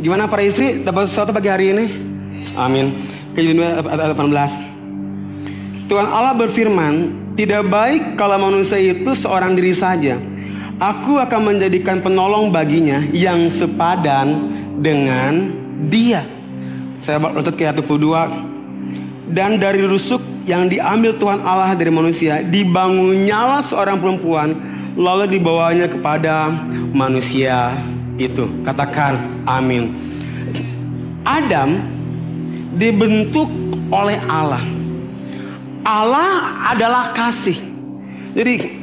Gimana 0.00 0.24
para 0.30 0.40
istri 0.46 0.80
dapat 0.80 1.10
sesuatu 1.10 1.36
pagi 1.36 1.52
hari 1.52 1.76
ini? 1.76 1.86
Amin. 2.56 3.04
Kejadian 3.36 3.84
2 3.84 3.90
ayat 3.92 4.16
18. 4.16 5.90
Tuhan 5.92 6.06
Allah 6.08 6.32
berfirman, 6.32 6.94
tidak 7.36 7.68
baik 7.68 8.16
kalau 8.16 8.40
manusia 8.40 8.80
itu 8.80 9.12
seorang 9.12 9.52
diri 9.52 9.76
saja. 9.76 10.16
Aku 10.82 11.14
akan 11.14 11.54
menjadikan 11.54 12.02
penolong 12.02 12.50
baginya 12.50 12.98
yang 13.14 13.46
sepadan 13.46 14.50
dengan 14.82 15.54
dia. 15.86 16.26
Saya 16.98 17.22
lutut 17.22 17.54
ke 17.54 17.70
ayat 17.70 17.78
22. 17.78 19.30
Dan 19.30 19.62
dari 19.62 19.86
rusuk 19.86 20.18
yang 20.42 20.66
diambil 20.66 21.14
Tuhan 21.14 21.38
Allah 21.46 21.78
dari 21.78 21.94
manusia, 21.94 22.42
dibangunnyalah 22.42 23.62
seorang 23.62 24.02
perempuan, 24.02 24.58
lalu 24.98 25.38
dibawanya 25.38 25.86
kepada 25.86 26.50
manusia 26.90 27.78
itu. 28.18 28.50
Katakan 28.66 29.46
amin. 29.46 29.86
Adam 31.22 31.78
dibentuk 32.74 33.46
oleh 33.86 34.18
Allah. 34.26 34.66
Allah 35.86 36.58
adalah 36.74 37.14
kasih. 37.14 37.70
Jadi 38.34 38.81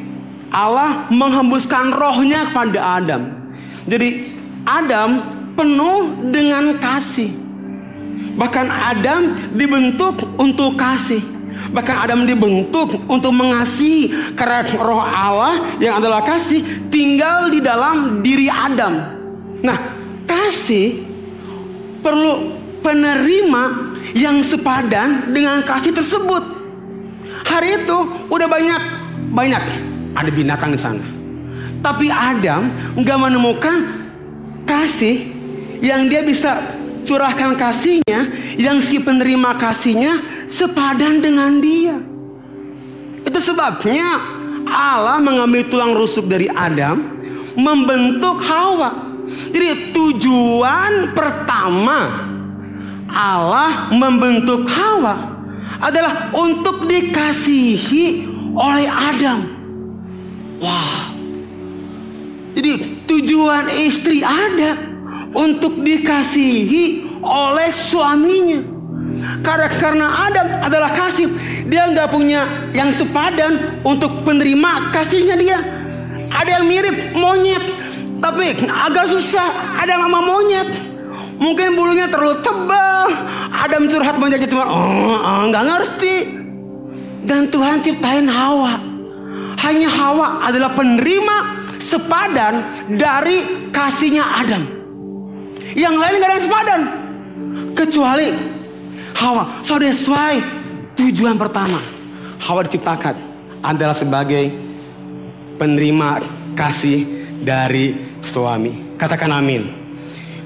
Allah 0.49 1.05
menghembuskan 1.13 1.93
rohnya 1.93 2.49
kepada 2.49 3.01
Adam. 3.01 3.21
Jadi 3.85 4.33
Adam 4.65 5.09
penuh 5.53 6.29
dengan 6.29 6.77
kasih. 6.81 7.33
Bahkan 8.39 8.67
Adam 8.69 9.21
dibentuk 9.53 10.25
untuk 10.39 10.75
kasih. 10.79 11.21
Bahkan 11.69 11.95
Adam 12.07 12.23
dibentuk 12.25 12.97
untuk 13.05 13.35
mengasihi 13.35 14.33
karena 14.33 14.63
roh 14.79 15.03
Allah 15.03 15.77
yang 15.77 15.99
adalah 16.01 16.23
kasih 16.25 16.89
tinggal 16.89 17.51
di 17.51 17.59
dalam 17.62 18.23
diri 18.25 18.47
Adam. 18.47 18.95
Nah, 19.59 19.77
kasih 20.23 21.03
perlu 21.99 22.55
penerima 22.79 23.91
yang 24.15 24.39
sepadan 24.41 25.35
dengan 25.35 25.62
kasih 25.62 25.93
tersebut. 25.93 26.41
Hari 27.43 27.83
itu 27.85 27.97
udah 28.31 28.47
banyak 28.47 28.81
banyak 29.29 29.88
ada 30.19 30.32
binatang 30.36 30.75
di 30.75 30.79
sana. 30.79 31.05
Tapi 31.79 32.12
Adam 32.12 32.67
nggak 32.99 33.19
menemukan 33.19 33.77
kasih 34.67 35.32
yang 35.79 36.12
dia 36.12 36.19
bisa 36.27 36.60
curahkan 37.08 37.55
kasihnya, 37.55 38.27
yang 38.60 38.84
si 38.84 38.99
penerima 38.99 39.55
kasihnya 39.55 40.45
sepadan 40.45 41.23
dengan 41.23 41.63
dia. 41.63 41.95
Itu 43.23 43.39
sebabnya 43.39 44.19
Allah 44.67 45.23
mengambil 45.23 45.71
tulang 45.71 45.95
rusuk 45.95 46.27
dari 46.27 46.51
Adam, 46.51 46.99
membentuk 47.55 48.43
Hawa. 48.43 49.08
Jadi 49.29 49.93
tujuan 49.93 51.13
pertama 51.13 52.27
Allah 53.10 53.94
membentuk 53.94 54.67
Hawa 54.67 55.37
adalah 55.79 56.33
untuk 56.33 56.89
dikasihi 56.89 58.27
oleh 58.58 58.89
Adam. 58.89 59.58
Wah. 60.60 61.12
Jadi 62.60 62.71
tujuan 63.07 63.71
istri 63.71 64.19
ada 64.19 64.75
untuk 65.31 65.79
dikasihi 65.79 67.07
oleh 67.23 67.69
suaminya. 67.71 68.60
Karena 69.43 69.67
karena 69.67 70.07
Adam 70.27 70.47
adalah 70.63 70.91
kasih, 70.95 71.27
dia 71.67 71.87
nggak 71.91 72.12
punya 72.12 72.71
yang 72.71 72.91
sepadan 72.91 73.83
untuk 73.83 74.23
penerima 74.23 74.91
kasihnya 74.95 75.35
dia. 75.39 75.60
Ada 76.29 76.62
yang 76.62 76.65
mirip 76.67 77.15
monyet, 77.15 77.63
tapi 78.19 78.55
agak 78.67 79.05
susah. 79.12 79.79
Ada 79.79 79.95
yang 79.95 80.03
sama 80.07 80.21
monyet. 80.23 80.69
Mungkin 81.39 81.79
bulunya 81.79 82.12
terlalu 82.12 82.43
tebal. 82.43 83.07
Adam 83.49 83.87
curhat 83.87 84.15
menjadi 84.19 84.45
Tuhan, 84.47 84.67
oh, 84.67 85.15
oh 85.15 85.43
nggak 85.47 85.65
ngerti. 85.67 86.15
Dan 87.23 87.47
Tuhan 87.47 87.79
ciptain 87.83 88.27
Hawa. 88.27 88.88
Hanya 89.60 89.89
Hawa 89.91 90.47
adalah 90.47 90.71
penerima 90.71 91.67
sepadan 91.79 92.87
dari 92.95 93.69
kasihnya 93.75 94.23
Adam. 94.23 94.63
Yang 95.75 95.95
lain 95.99 96.13
nggak 96.17 96.29
ada 96.29 96.35
yang 96.35 96.45
sepadan. 96.47 96.81
kecuali 97.79 98.35
Hawa. 99.15 99.63
So 99.63 99.79
that's 99.79 100.03
why 100.03 100.43
tujuan 100.99 101.39
pertama 101.39 101.79
Hawa 102.43 102.67
diciptakan 102.67 103.15
adalah 103.63 103.95
sebagai 103.95 104.51
penerima 105.55 106.23
kasih 106.55 106.99
dari 107.39 108.19
suami. 108.19 108.99
Katakan 108.99 109.31
amin. 109.31 109.63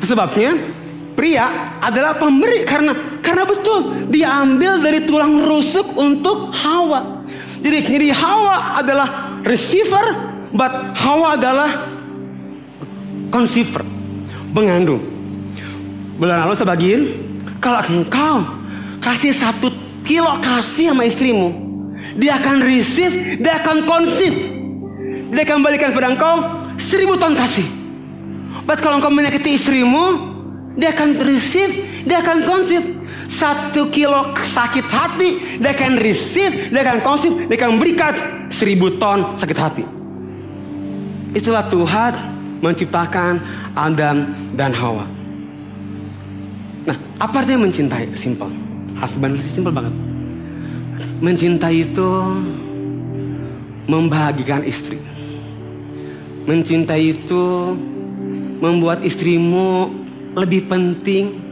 Sebabnya 0.01 0.53
pria 1.18 1.78
adalah 1.82 2.18
pemberi 2.18 2.66
karena 2.66 3.22
karena 3.22 3.45
betul 3.49 4.09
diambil 4.09 4.82
dari 4.82 5.05
tulang 5.05 5.41
rusuk 5.41 5.93
untuk 5.97 6.53
Hawa. 6.53 7.23
Jadi 7.64 7.78
jadi 7.80 8.07
Hawa 8.11 8.84
adalah 8.84 9.39
receiver, 9.47 10.03
but 10.51 10.72
Hawa 10.99 11.39
adalah 11.39 11.72
conceiver, 13.32 13.88
pengandung. 14.51 14.99
Bulan 16.20 16.43
lalu 16.43 16.55
sebagian, 16.59 17.01
kalau 17.64 17.80
engkau 17.88 18.43
kasih 18.99 19.32
satu 19.32 19.72
kilo 20.03 20.30
kasih 20.43 20.91
sama 20.91 21.07
istrimu, 21.07 21.55
dia 22.20 22.36
akan 22.36 22.59
receive, 22.59 23.39
dia 23.39 23.64
akan 23.64 23.88
conceive. 23.88 24.38
Dia 25.34 25.47
akan 25.47 25.66
balikan 25.66 25.95
pada 25.95 26.14
engkau 26.14 26.36
seribu 26.76 27.16
ton 27.18 27.34
kasih. 27.34 27.66
But 28.68 28.84
kalau 28.84 28.99
engkau 28.99 29.09
menyakiti 29.09 29.55
istrimu, 29.55 30.36
dia 30.78 30.91
akan 30.91 31.16
receive, 31.26 32.03
dia 32.03 32.20
akan 32.20 32.43
conceive. 32.43 32.86
Satu 33.34 33.90
kilo 33.90 34.30
sakit 34.38 34.86
hati, 34.94 35.58
dia 35.58 35.74
akan 35.74 35.98
receive, 35.98 36.70
dia 36.70 36.82
akan 36.86 37.02
conceive, 37.02 37.50
dia 37.50 37.58
akan 37.58 37.82
berikan 37.82 38.14
seribu 38.54 38.94
ton 39.02 39.34
sakit 39.34 39.58
hati. 39.58 39.84
Itulah 41.34 41.66
Tuhan 41.66 42.14
menciptakan 42.62 43.42
Adam 43.74 44.30
dan 44.54 44.70
Hawa. 44.78 45.10
Nah, 46.86 46.98
apa 47.18 47.42
artinya 47.42 47.66
mencintai? 47.66 48.14
Simple. 48.14 48.54
Husband 49.02 49.42
simple 49.42 49.74
banget. 49.74 49.92
Mencintai 51.18 51.90
itu 51.90 52.10
membahagikan 53.90 54.62
istri. 54.64 55.02
Mencintai 56.46 57.18
itu 57.18 57.76
membuat 58.62 59.04
istrimu 59.04 59.92
lebih 60.38 60.70
penting, 60.72 61.43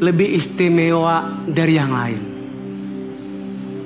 lebih 0.00 0.36
istimewa 0.36 1.44
dari 1.48 1.74
yang 1.76 1.92
lain. 1.92 2.20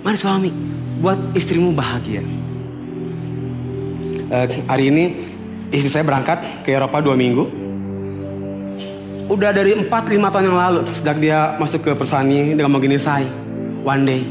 Mari 0.00 0.16
suami, 0.16 0.50
buat 0.98 1.18
istrimu 1.36 1.70
bahagia. 1.76 2.24
Uh, 4.30 4.46
hari 4.70 4.94
ini 4.94 5.04
istri 5.74 5.90
saya 5.90 6.06
berangkat 6.06 6.42
ke 6.62 6.72
Eropa 6.74 7.02
dua 7.02 7.18
minggu. 7.18 7.44
Udah 9.30 9.54
dari 9.54 9.78
4-5 9.78 9.86
tahun 10.26 10.46
yang 10.50 10.58
lalu 10.58 10.80
sejak 10.90 11.16
dia 11.22 11.54
masuk 11.54 11.86
ke 11.86 11.94
perusahaan 11.94 12.26
dengan 12.26 12.66
begini 12.66 12.98
saya. 12.98 13.30
One 13.86 14.02
day 14.02 14.22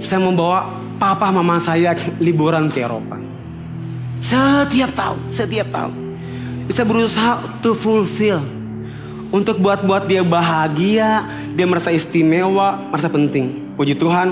saya 0.00 0.24
membawa 0.24 0.64
papa 0.96 1.28
mama 1.28 1.60
saya 1.60 1.92
liburan 2.20 2.72
ke 2.72 2.80
Eropa. 2.80 3.20
Setiap 4.24 4.96
tahun, 4.96 5.18
setiap 5.28 5.68
tahun. 5.68 5.92
Bisa 6.64 6.80
berusaha 6.88 7.60
to 7.60 7.76
fulfill. 7.76 8.53
Untuk 9.34 9.58
buat-buat 9.58 10.06
dia 10.06 10.22
bahagia, 10.22 11.26
dia 11.58 11.66
merasa 11.66 11.90
istimewa, 11.90 12.86
merasa 12.86 13.10
penting. 13.10 13.74
Puji 13.74 13.98
Tuhan, 13.98 14.30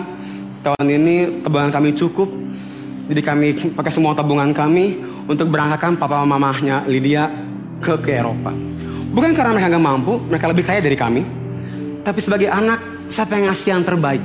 tahun 0.62 0.86
ini 0.86 1.42
tabungan 1.42 1.74
kami 1.74 1.90
cukup. 1.98 2.30
Jadi 3.10 3.18
kami 3.18 3.46
pakai 3.74 3.90
semua 3.90 4.14
tabungan 4.14 4.54
kami 4.54 5.02
untuk 5.26 5.50
berangkatkan 5.50 5.98
papa 5.98 6.22
mamahnya 6.22 6.86
Lydia 6.86 7.26
ke, 7.82 7.98
ke 7.98 8.14
Eropa. 8.14 8.54
Bukan 9.10 9.34
karena 9.34 9.50
mereka 9.58 9.74
nggak 9.74 9.82
mampu, 9.90 10.22
mereka 10.22 10.46
lebih 10.54 10.62
kaya 10.70 10.78
dari 10.78 10.94
kami. 10.94 11.26
Tapi 12.06 12.22
sebagai 12.22 12.46
anak, 12.46 13.10
saya 13.10 13.26
pengen 13.26 13.50
ngasih 13.50 13.74
yang 13.74 13.82
terbaik. 13.82 14.22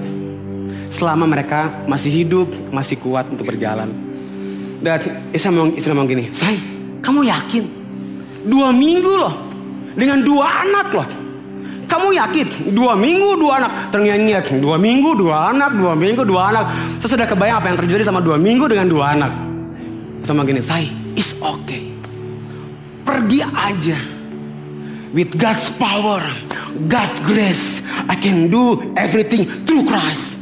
Selama 0.94 1.26
mereka 1.26 1.74
masih 1.90 2.22
hidup, 2.22 2.54
masih 2.70 3.02
kuat 3.02 3.26
untuk 3.34 3.50
berjalan. 3.50 3.90
Dan 4.78 5.02
istri 5.34 5.50
ngomong, 5.50 5.74
istri 5.74 5.90
ngomong 5.90 6.06
gini, 6.06 6.30
Say, 6.38 6.62
kamu 7.02 7.26
yakin? 7.26 7.66
Dua 8.46 8.70
minggu 8.70 9.14
loh, 9.18 9.47
dengan 9.98 10.22
dua 10.22 10.64
anak 10.64 10.88
loh. 10.94 11.10
Kamu 11.88 12.14
yakin? 12.14 12.76
Dua 12.78 12.94
minggu 12.94 13.40
dua 13.42 13.64
anak. 13.64 13.72
Ternyata 13.90 14.54
dua 14.62 14.78
minggu 14.78 15.18
dua 15.18 15.50
anak, 15.50 15.74
dua 15.74 15.98
minggu 15.98 16.22
dua 16.22 16.54
anak. 16.54 16.66
Saya 17.02 17.18
sudah 17.18 17.28
kebayang 17.28 17.58
apa 17.58 17.68
yang 17.74 17.80
terjadi 17.82 18.04
sama 18.06 18.22
dua 18.22 18.38
minggu 18.38 18.70
dengan 18.70 18.86
dua 18.86 19.18
anak. 19.18 19.32
Sama 20.28 20.44
gini, 20.44 20.60
Say, 20.62 20.92
it's 21.16 21.34
okay. 21.42 21.90
Pergi 23.08 23.42
aja. 23.42 23.98
With 25.16 25.40
God's 25.40 25.72
power, 25.80 26.20
God's 26.92 27.18
grace, 27.24 27.80
I 28.12 28.20
can 28.20 28.52
do 28.52 28.92
everything 29.00 29.48
through 29.64 29.88
Christ. 29.88 30.36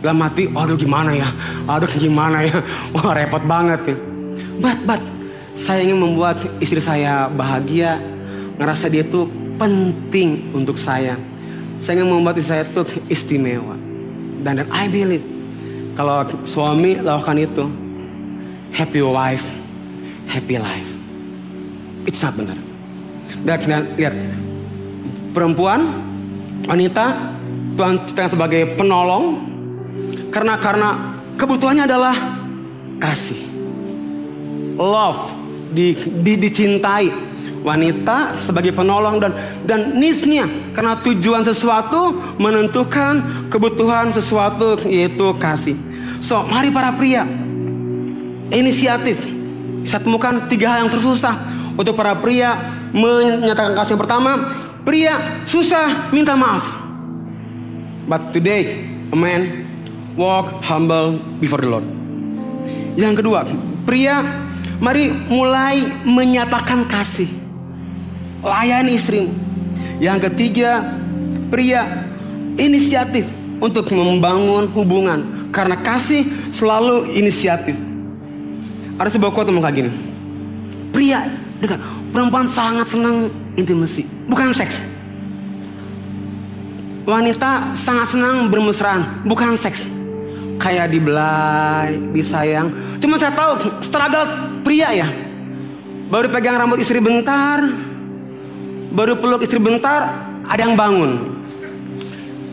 Dalam 0.00 0.16
hati, 0.24 0.48
aduh 0.48 0.80
gimana 0.80 1.12
ya, 1.12 1.28
aduh 1.68 1.88
gimana 1.92 2.44
ya, 2.44 2.64
wah 2.96 3.12
repot 3.12 3.44
banget 3.44 3.84
ya. 3.84 3.96
But, 4.64 4.78
but, 4.88 5.02
saya 5.60 5.84
ingin 5.84 6.00
membuat 6.00 6.40
istri 6.60 6.80
saya 6.80 7.28
bahagia, 7.28 8.00
ngerasa 8.58 8.86
dia 8.90 9.02
tuh 9.06 9.26
penting 9.58 10.50
untuk 10.54 10.78
saya. 10.78 11.18
Saya 11.82 12.00
ingin 12.00 12.16
membuat 12.16 12.38
istri 12.40 12.54
saya 12.54 12.64
tuh 12.70 12.86
istimewa. 13.10 13.76
Dan, 14.44 14.62
dan 14.62 14.68
I 14.72 14.88
believe, 14.88 15.24
kalau 15.98 16.26
suami 16.44 16.98
lakukan 17.00 17.36
itu, 17.38 17.64
happy 18.72 19.00
wife, 19.04 19.46
happy 20.28 20.56
life. 20.56 20.90
It's 22.04 22.20
not 22.20 22.36
benar. 22.36 22.56
Dan, 23.44 23.58
dan 23.64 23.82
lihat, 23.96 24.14
perempuan, 25.32 25.84
wanita, 26.64 27.34
Tuhan 27.74 27.94
ciptakan 28.06 28.30
sebagai 28.32 28.62
penolong, 28.78 29.24
karena 30.30 30.54
karena 30.60 30.88
kebutuhannya 31.36 31.84
adalah 31.84 32.16
kasih, 33.02 33.42
love, 34.78 35.34
di, 35.74 35.92
di, 36.22 36.32
dicintai. 36.38 37.33
Wanita 37.64 38.44
sebagai 38.44 38.76
penolong 38.76 39.16
dan 39.16 39.32
dan 39.64 39.96
needs-nya 39.96 40.44
karena 40.76 41.00
tujuan 41.00 41.40
sesuatu 41.48 42.12
menentukan 42.36 43.48
kebutuhan 43.48 44.12
sesuatu 44.12 44.76
yaitu 44.84 45.32
kasih. 45.40 45.72
So, 46.20 46.44
mari 46.44 46.68
para 46.68 46.92
pria 46.92 47.24
inisiatif. 48.52 49.24
Saya 49.88 50.04
temukan 50.04 50.44
tiga 50.48 50.76
hal 50.76 50.84
yang 50.84 50.92
tersusah 50.92 51.36
untuk 51.72 51.96
para 51.96 52.12
pria 52.20 52.52
menyatakan 52.92 53.72
kasih. 53.72 53.96
Yang 53.96 54.02
pertama, 54.08 54.32
pria 54.84 55.44
susah 55.48 56.12
minta 56.12 56.36
maaf. 56.36 56.68
But 58.04 58.36
today, 58.36 58.76
a 59.08 59.16
man 59.16 59.64
walk 60.16 60.60
humble 60.60 61.16
before 61.40 61.64
the 61.64 61.68
Lord. 61.72 61.86
Yang 62.94 63.24
kedua, 63.24 63.48
pria 63.88 64.20
mari 64.80 65.12
mulai 65.32 65.84
menyatakan 66.04 66.84
kasih. 66.84 67.43
Layani 68.44 69.00
istrimu. 69.00 69.32
Yang 69.98 70.28
ketiga, 70.30 71.00
pria 71.48 72.04
inisiatif 72.60 73.24
untuk 73.58 73.88
membangun 73.90 74.68
hubungan. 74.76 75.48
Karena 75.48 75.80
kasih 75.80 76.28
selalu 76.52 77.14
inisiatif. 77.16 77.78
Ada 79.00 79.16
sebuah 79.16 79.32
quote 79.32 79.48
ngomong 79.48 79.64
kayak 79.64 79.76
gini. 79.80 79.90
Pria, 80.92 81.26
dengar, 81.58 81.80
perempuan 82.14 82.46
sangat 82.46 82.86
senang 82.90 83.32
intimasi, 83.58 84.06
bukan 84.30 84.54
seks. 84.54 84.78
Wanita 87.04 87.74
sangat 87.74 88.14
senang 88.14 88.48
bermesraan, 88.50 89.26
bukan 89.26 89.58
seks. 89.58 89.86
Kayak 90.62 90.94
dibelai, 90.94 91.98
disayang. 92.14 92.70
Cuma 93.02 93.18
saya 93.18 93.34
tahu 93.34 93.82
struggle 93.82 94.24
pria 94.62 94.94
ya. 94.94 95.08
Baru 96.08 96.30
pegang 96.30 96.56
rambut 96.56 96.78
istri 96.78 97.02
bentar, 97.02 97.66
baru 98.94 99.18
peluk 99.18 99.42
istri 99.42 99.58
bentar, 99.58 100.14
ada 100.46 100.60
yang 100.62 100.78
bangun. 100.78 101.34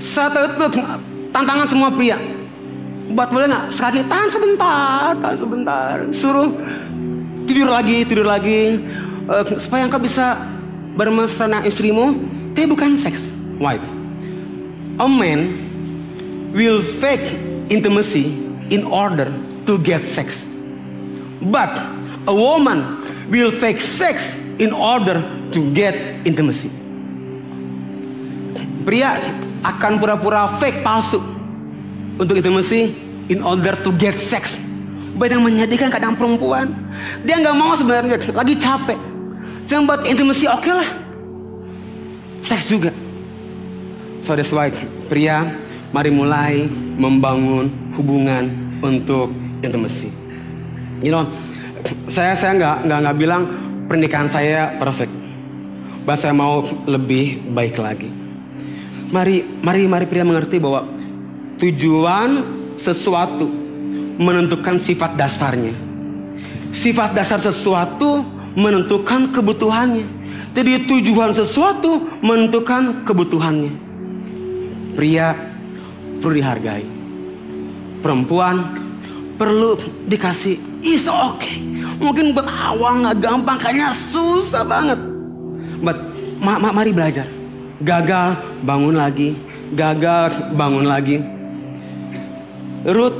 Satu 0.02 0.42
itu 0.50 0.82
tantangan 1.30 1.70
semua 1.70 1.94
pria. 1.94 2.18
Buat 3.14 3.30
boleh 3.30 3.46
nggak 3.46 3.66
sekali 3.70 4.02
tahan 4.10 4.30
sebentar, 4.34 5.14
tahan 5.22 5.38
sebentar. 5.38 5.96
Suruh 6.10 6.50
tidur 7.46 7.70
lagi, 7.70 8.02
tidur 8.04 8.26
lagi. 8.26 8.82
Uh, 9.30 9.46
supaya 9.62 9.86
engkau 9.86 10.02
bisa 10.02 10.34
bermesra 10.98 11.62
istrimu, 11.62 12.18
tapi 12.58 12.66
bukan 12.66 12.98
seks. 12.98 13.30
Why? 13.62 13.78
A 14.98 15.06
man 15.06 15.54
will 16.52 16.82
fake 16.82 17.38
intimacy 17.70 18.34
in 18.74 18.84
order 18.89 19.30
to 19.70 19.78
get 19.78 20.10
sex. 20.10 20.44
But 21.42 21.70
a 22.26 22.34
woman 22.34 23.06
will 23.30 23.54
fake 23.54 23.82
sex 23.82 24.36
in 24.62 24.70
order 24.70 25.18
to 25.49 25.74
get 25.74 25.97
intimacy. 26.22 26.70
Pria 28.86 29.18
akan 29.66 29.97
pura-pura 29.97 30.45
fake 30.62 30.86
palsu 30.86 31.18
untuk 32.22 32.38
intimacy 32.38 32.93
in 33.34 33.41
order 33.41 33.74
to 33.82 33.89
get 33.97 34.14
sex. 34.14 34.62
Baik 35.18 35.38
yang 35.38 35.43
menyedihkan 35.43 35.89
kadang 35.89 36.14
perempuan. 36.14 36.70
Dia 37.26 37.41
nggak 37.41 37.57
mau 37.57 37.74
sebenarnya, 37.74 38.22
lagi 38.32 38.53
capek. 38.57 38.97
Cuma 39.66 39.93
buat 39.93 40.01
intimacy 40.05 40.45
oke 40.45 40.62
okay 40.62 40.74
lah. 40.78 40.89
Seks 42.41 42.70
juga. 42.70 42.93
So 44.22 44.38
that's 44.38 44.53
why 44.53 44.70
pria, 45.09 45.45
mari 45.89 46.14
mulai 46.14 46.70
membangun 46.97 47.70
hubungan 47.97 48.49
untuk 48.82 49.34
intimacy. 49.62 50.09
You 51.01 51.14
know, 51.14 51.26
saya 52.09 52.38
saya 52.38 52.57
nggak 52.57 52.78
nggak 52.86 52.99
nggak 53.05 53.18
bilang 53.18 53.43
pernikahan 53.92 54.32
saya 54.32 54.80
perfect. 54.80 55.12
Bahkan 56.08 56.16
saya 56.16 56.32
mau 56.32 56.64
lebih 56.88 57.44
baik 57.52 57.76
lagi. 57.76 58.08
Mari 59.12 59.44
mari 59.60 59.84
mari 59.84 60.08
pria 60.08 60.24
mengerti 60.24 60.64
bahwa 60.64 60.88
tujuan 61.60 62.39
sesuatu 62.80 63.52
menentukan 64.16 64.80
sifat 64.80 65.20
dasarnya. 65.20 65.76
Sifat 66.72 67.12
dasar 67.12 67.44
sesuatu 67.44 68.24
menentukan 68.56 69.36
kebutuhannya. 69.36 70.08
Jadi 70.56 70.88
tujuan 70.88 71.36
sesuatu 71.36 72.08
menentukan 72.24 73.04
kebutuhannya. 73.04 73.76
Pria 74.96 75.36
perlu 76.24 76.34
dihargai. 76.39 76.88
Perempuan 78.00 78.56
perlu 79.36 79.76
dikasih 80.08 80.70
is 80.82 81.05
okay. 81.07 81.61
Mungkin 82.01 82.34
buat 82.34 82.49
awal 82.49 83.05
nggak 83.05 83.17
gampang, 83.21 83.57
kayaknya 83.61 83.93
susah 83.93 84.65
banget. 84.65 84.97
But 85.82 85.97
ma 86.41 86.57
ma 86.57 86.73
mari 86.73 86.89
belajar. 86.93 87.25
Gagal 87.82 88.61
bangun 88.61 88.93
lagi, 88.97 89.34
gagal 89.73 90.53
bangun 90.53 90.86
lagi. 90.86 91.17
Ruth 92.86 93.17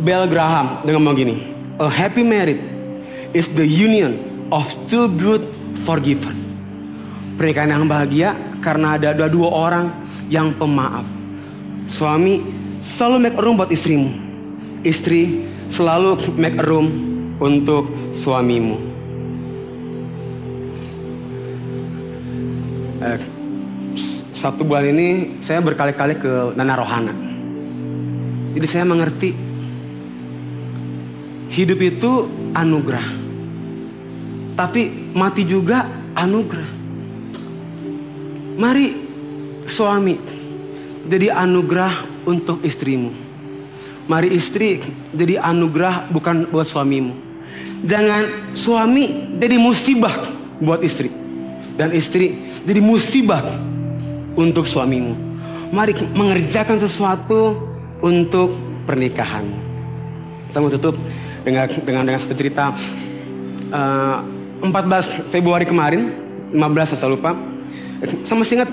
Bell 0.00 0.24
Graham 0.28 0.80
dengan 0.84 1.04
ngomong 1.04 1.16
gini, 1.16 1.36
a 1.76 1.88
happy 1.88 2.24
marriage 2.24 2.60
is 3.36 3.48
the 3.52 3.64
union 3.64 4.48
of 4.48 4.68
two 4.88 5.08
good 5.20 5.44
forgivers. 5.84 6.48
Pernikahan 7.36 7.72
yang 7.72 7.88
bahagia 7.88 8.36
karena 8.60 8.96
ada 8.96 9.12
dua, 9.16 9.28
dua 9.28 9.48
orang 9.48 9.86
yang 10.28 10.52
pemaaf. 10.56 11.04
Suami 11.88 12.40
selalu 12.80 13.16
make 13.28 13.36
room 13.40 13.56
buat 13.56 13.72
istrimu. 13.72 14.12
Istri 14.84 15.51
selalu 15.72 16.20
make 16.36 16.60
room 16.60 16.86
untuk 17.40 17.88
suamimu. 18.12 18.76
Eh, 23.00 23.18
satu 24.36 24.68
bulan 24.68 24.92
ini 24.92 25.40
saya 25.40 25.64
berkali-kali 25.64 26.20
ke 26.20 26.52
Nana 26.52 26.76
Rohana. 26.76 27.14
Jadi 28.52 28.66
saya 28.68 28.84
mengerti 28.84 29.32
hidup 31.48 31.80
itu 31.80 32.12
anugerah. 32.52 33.08
Tapi 34.52 35.10
mati 35.16 35.48
juga 35.48 35.88
anugerah. 36.12 36.70
Mari 38.60 38.86
suami 39.64 40.20
jadi 41.08 41.32
anugerah 41.32 42.28
untuk 42.28 42.60
istrimu. 42.60 43.21
Mari 44.12 44.36
istri 44.36 44.76
jadi 45.16 45.40
anugerah 45.40 46.12
bukan 46.12 46.52
buat 46.52 46.68
suamimu. 46.68 47.16
Jangan 47.88 48.52
suami 48.52 49.32
jadi 49.40 49.56
musibah 49.56 50.12
buat 50.60 50.84
istri. 50.84 51.08
Dan 51.80 51.96
istri 51.96 52.36
jadi 52.68 52.84
musibah 52.84 53.40
untuk 54.36 54.68
suamimu. 54.68 55.16
Mari 55.72 55.96
mengerjakan 56.12 56.76
sesuatu 56.76 57.56
untuk 58.04 58.52
pernikahan. 58.84 59.48
Saya 60.52 60.60
mau 60.60 60.68
tutup 60.68 60.92
dengan 61.40 61.64
dengan 61.80 62.04
dengan 62.04 62.20
satu 62.20 62.36
cerita. 62.36 62.76
Uh, 63.72 64.20
14 64.60 65.32
Februari 65.32 65.64
kemarin, 65.64 66.12
15 66.52 67.00
saya 67.00 67.08
lupa. 67.08 67.32
Masih 68.28 68.60
ingat 68.60 68.68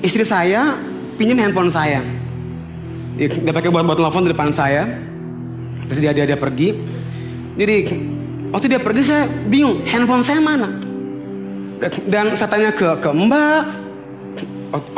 istri 0.00 0.24
saya 0.24 0.80
pinjam 1.20 1.36
handphone 1.36 1.68
saya. 1.68 2.21
Dia 3.18 3.52
pakai 3.52 3.68
buat 3.68 3.84
buat 3.84 3.98
telepon 3.98 4.24
di 4.24 4.30
depan 4.32 4.50
saya. 4.52 4.88
Terus 5.88 5.98
dia 6.00 6.12
dia 6.16 6.24
dia 6.24 6.38
pergi. 6.38 6.72
Jadi 7.60 7.76
waktu 8.48 8.66
dia 8.72 8.80
pergi 8.80 9.02
saya 9.04 9.28
bingung 9.28 9.84
handphone 9.84 10.24
saya 10.24 10.40
mana. 10.40 10.68
Dan 12.08 12.32
saya 12.38 12.48
tanya 12.48 12.70
ke 12.70 12.86
ke 13.02 13.10
Mbak, 13.10 13.62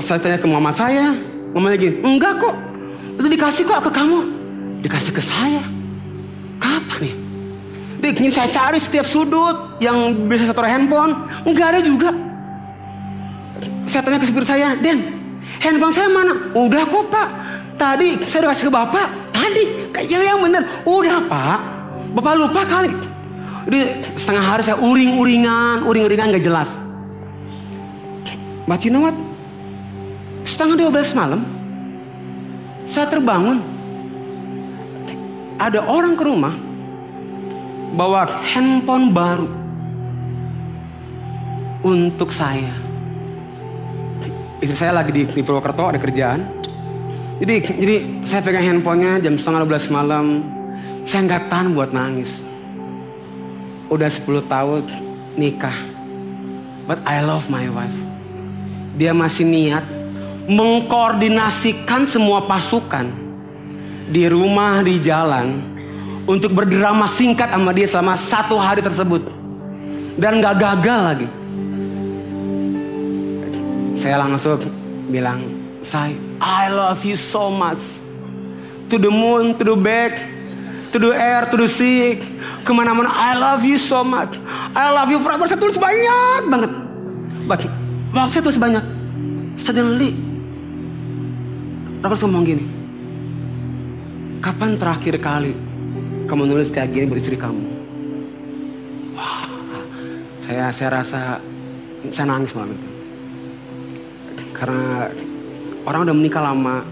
saya 0.04 0.20
tanya 0.20 0.38
ke 0.38 0.46
mama 0.46 0.70
saya, 0.70 1.16
mama 1.56 1.72
lagi 1.72 1.96
enggak 2.04 2.38
kok, 2.38 2.54
itu 3.16 3.28
dikasih 3.32 3.62
kok 3.64 3.88
ke 3.88 3.90
kamu, 3.90 4.20
dikasih 4.84 5.12
ke 5.16 5.22
saya. 5.24 5.64
Kapan 6.60 7.08
nih? 7.08 7.14
Dik, 8.04 8.20
ini 8.20 8.28
saya 8.28 8.52
cari 8.52 8.76
setiap 8.76 9.08
sudut 9.08 9.80
yang 9.80 10.28
bisa 10.28 10.44
satu 10.44 10.60
handphone, 10.60 11.16
enggak 11.48 11.72
ada 11.72 11.80
juga. 11.80 12.12
Saya 13.88 14.04
tanya 14.04 14.20
ke 14.20 14.28
supir 14.28 14.44
saya, 14.44 14.76
Den, 14.76 15.08
handphone 15.64 15.96
saya 15.96 16.12
mana? 16.12 16.36
Udah 16.52 16.84
kok 16.84 17.08
pak, 17.08 17.28
tadi 17.76 18.18
saya 18.24 18.46
udah 18.46 18.50
kasih 18.54 18.66
ke 18.68 18.72
bapak. 18.72 19.06
Tadi, 19.34 19.62
kayak 19.92 20.24
yang 20.24 20.40
bener, 20.40 20.62
udah 20.88 21.18
pak. 21.28 21.60
Bapak 22.14 22.32
lupa 22.38 22.62
kali. 22.64 22.90
Jadi 23.64 23.80
setengah 24.20 24.44
hari 24.44 24.62
saya 24.62 24.76
uring-uringan, 24.76 25.88
uring-uringan 25.88 26.36
gak 26.36 26.44
jelas. 26.44 26.70
Know 28.64 29.04
what? 29.04 29.16
Setengah 30.44 30.92
12 30.92 31.16
malam, 31.16 31.40
saya 32.84 33.08
terbangun. 33.08 33.60
Ada 35.54 35.86
orang 35.86 36.18
ke 36.18 36.24
rumah, 36.26 36.52
bawa 37.96 38.26
handphone 38.42 39.14
baru 39.14 39.48
untuk 41.84 42.32
saya. 42.34 42.74
Istri 44.60 44.76
saya 44.76 44.92
lagi 44.96 45.12
di, 45.12 45.22
di 45.28 45.40
Purwokerto 45.44 45.88
ada 45.88 46.00
kerjaan. 46.00 46.64
Jadi 47.42 47.54
jadi 47.66 47.96
saya 48.22 48.40
pegang 48.46 48.62
handphonenya 48.62 49.18
jam 49.26 49.34
setengah 49.34 49.66
12 49.66 49.90
malam. 49.90 50.26
Saya 51.02 51.26
nggak 51.26 51.50
tahan 51.50 51.74
buat 51.74 51.90
nangis. 51.90 52.38
Udah 53.90 54.06
10 54.06 54.46
tahun 54.46 54.82
nikah. 55.34 55.74
But 56.86 57.02
I 57.02 57.24
love 57.24 57.50
my 57.50 57.66
wife. 57.72 57.98
Dia 58.94 59.10
masih 59.10 59.42
niat 59.48 59.82
mengkoordinasikan 60.46 62.04
semua 62.04 62.44
pasukan 62.44 63.08
di 64.12 64.28
rumah, 64.28 64.84
di 64.84 65.00
jalan 65.00 65.64
untuk 66.28 66.52
berdrama 66.52 67.08
singkat 67.08 67.48
sama 67.50 67.72
dia 67.72 67.88
selama 67.88 68.14
satu 68.16 68.56
hari 68.60 68.84
tersebut 68.84 69.24
dan 70.20 70.38
gak 70.38 70.60
gagal 70.60 71.00
lagi. 71.00 71.28
Saya 73.96 74.20
langsung 74.20 74.60
bilang, 75.08 75.40
say, 75.80 76.12
I 76.44 76.68
love 76.68 77.00
you 77.08 77.16
so 77.16 77.48
much. 77.48 77.80
To 78.92 79.00
the 79.00 79.08
moon, 79.08 79.56
to 79.56 79.64
the 79.64 79.72
back, 79.80 80.20
to 80.92 81.00
the 81.00 81.16
air, 81.16 81.48
to 81.48 81.56
the 81.56 81.64
sea, 81.64 82.20
ke 82.60 82.68
mana-mana. 82.68 83.08
I 83.08 83.32
love 83.32 83.64
you 83.64 83.80
so 83.80 84.04
much. 84.04 84.36
I 84.76 84.92
love 84.92 85.08
you 85.08 85.24
forever. 85.24 85.48
Saya 85.48 85.56
tulis 85.56 85.80
banyak 85.80 86.44
banget. 86.52 86.72
Baca, 87.48 87.68
waktu 88.12 88.28
saya 88.28 88.42
tulis 88.44 88.60
banyak. 88.60 88.84
Suddenly, 89.56 90.12
Rafa 92.04 92.28
ngomong 92.28 92.44
gini. 92.44 92.64
Kapan 94.44 94.76
terakhir 94.76 95.16
kali 95.24 95.56
kamu 96.28 96.44
nulis 96.44 96.68
kayak 96.68 96.92
gini 96.92 97.08
buat 97.08 97.24
istri 97.24 97.40
kamu? 97.40 97.64
Wah, 99.16 99.48
saya 100.44 100.68
saya 100.68 100.88
rasa 101.00 101.40
saya 102.12 102.26
nangis 102.28 102.52
malam 102.52 102.76
itu. 102.76 102.88
Karena 104.52 105.08
orang 105.84 106.08
udah 106.08 106.16
menikah 106.16 106.42
lama, 106.42 106.84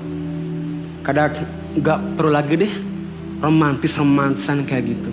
kadang 1.05 1.33
nggak 1.77 1.99
perlu 2.17 2.31
lagi 2.33 2.55
deh 2.61 2.73
romantis 3.43 3.97
romantisan 3.99 4.63
kayak 4.69 4.93
gitu. 4.93 5.11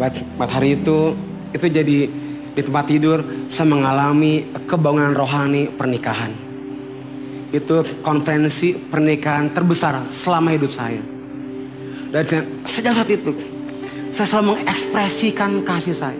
Buat, 0.00 0.16
buat 0.40 0.50
hari 0.50 0.80
itu 0.80 1.12
itu 1.52 1.66
jadi 1.68 1.98
di 2.50 2.62
tempat 2.62 2.88
tidur 2.88 3.20
saya 3.52 3.68
mengalami 3.68 4.48
kebangunan 4.64 5.12
rohani 5.12 5.68
pernikahan. 5.68 6.32
Itu 7.50 7.82
konferensi 8.00 8.78
pernikahan 8.78 9.50
terbesar 9.50 10.06
selama 10.06 10.54
hidup 10.54 10.70
saya. 10.70 11.02
Dan 12.10 12.22
sejak 12.66 12.94
saat 12.94 13.10
itu 13.10 13.34
saya 14.10 14.26
selalu 14.26 14.58
mengekspresikan 14.58 15.62
kasih 15.62 15.94
saya. 15.94 16.18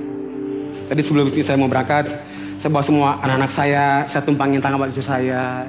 Tadi 0.90 1.00
sebelum 1.02 1.30
itu 1.30 1.42
saya 1.42 1.58
mau 1.58 1.70
berangkat, 1.70 2.10
saya 2.58 2.70
bawa 2.70 2.84
semua 2.84 3.08
anak-anak 3.22 3.50
saya, 3.50 3.84
saya 4.10 4.22
tumpangin 4.26 4.58
tangan 4.58 4.90
istri 4.90 5.06
saya. 5.06 5.66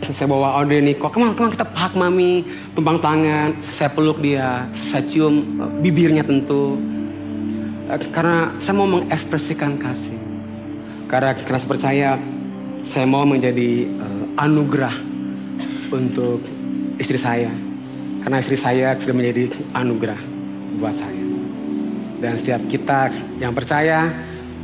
Saya 0.00 0.26
bawa 0.26 0.58
Audrey 0.58 0.80
Niko, 0.80 1.12
ke 1.12 1.16
mana, 1.20 1.36
ke 1.36 1.40
mana 1.44 1.52
kita 1.52 1.68
pak 1.68 1.92
mami, 1.92 2.42
tumpang 2.72 2.98
tangan, 2.98 3.60
saya 3.60 3.92
peluk 3.92 4.18
dia, 4.18 4.64
saya 4.72 5.04
cium 5.06 5.60
bibirnya 5.84 6.24
tentu. 6.24 6.80
Karena 8.14 8.54
saya 8.56 8.74
mau 8.78 8.88
mengekspresikan 8.88 9.76
kasih. 9.76 10.18
Karena 11.10 11.34
keras 11.34 11.66
percaya, 11.66 12.14
saya 12.86 13.04
mau 13.04 13.26
menjadi 13.26 13.86
uh, 13.98 14.24
anugerah 14.40 14.94
untuk 15.90 16.40
istri 16.96 17.18
saya. 17.18 17.50
Karena 18.22 18.38
istri 18.38 18.54
saya 18.54 18.94
sudah 18.94 19.16
menjadi 19.16 19.50
anugerah 19.74 20.20
buat 20.78 20.94
saya. 20.94 21.24
Dan 22.20 22.36
setiap 22.36 22.62
kita 22.68 23.10
yang 23.42 23.56
percaya 23.56 24.12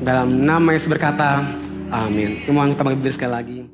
dalam 0.05 0.45
nama 0.45 0.77
Yesus 0.77 0.93
berkata, 0.93 1.43
amin. 1.91 2.47
Mohon 2.47 2.77
kita 2.77 2.83
bagi 2.85 3.11
sekali 3.17 3.33
lagi. 3.33 3.67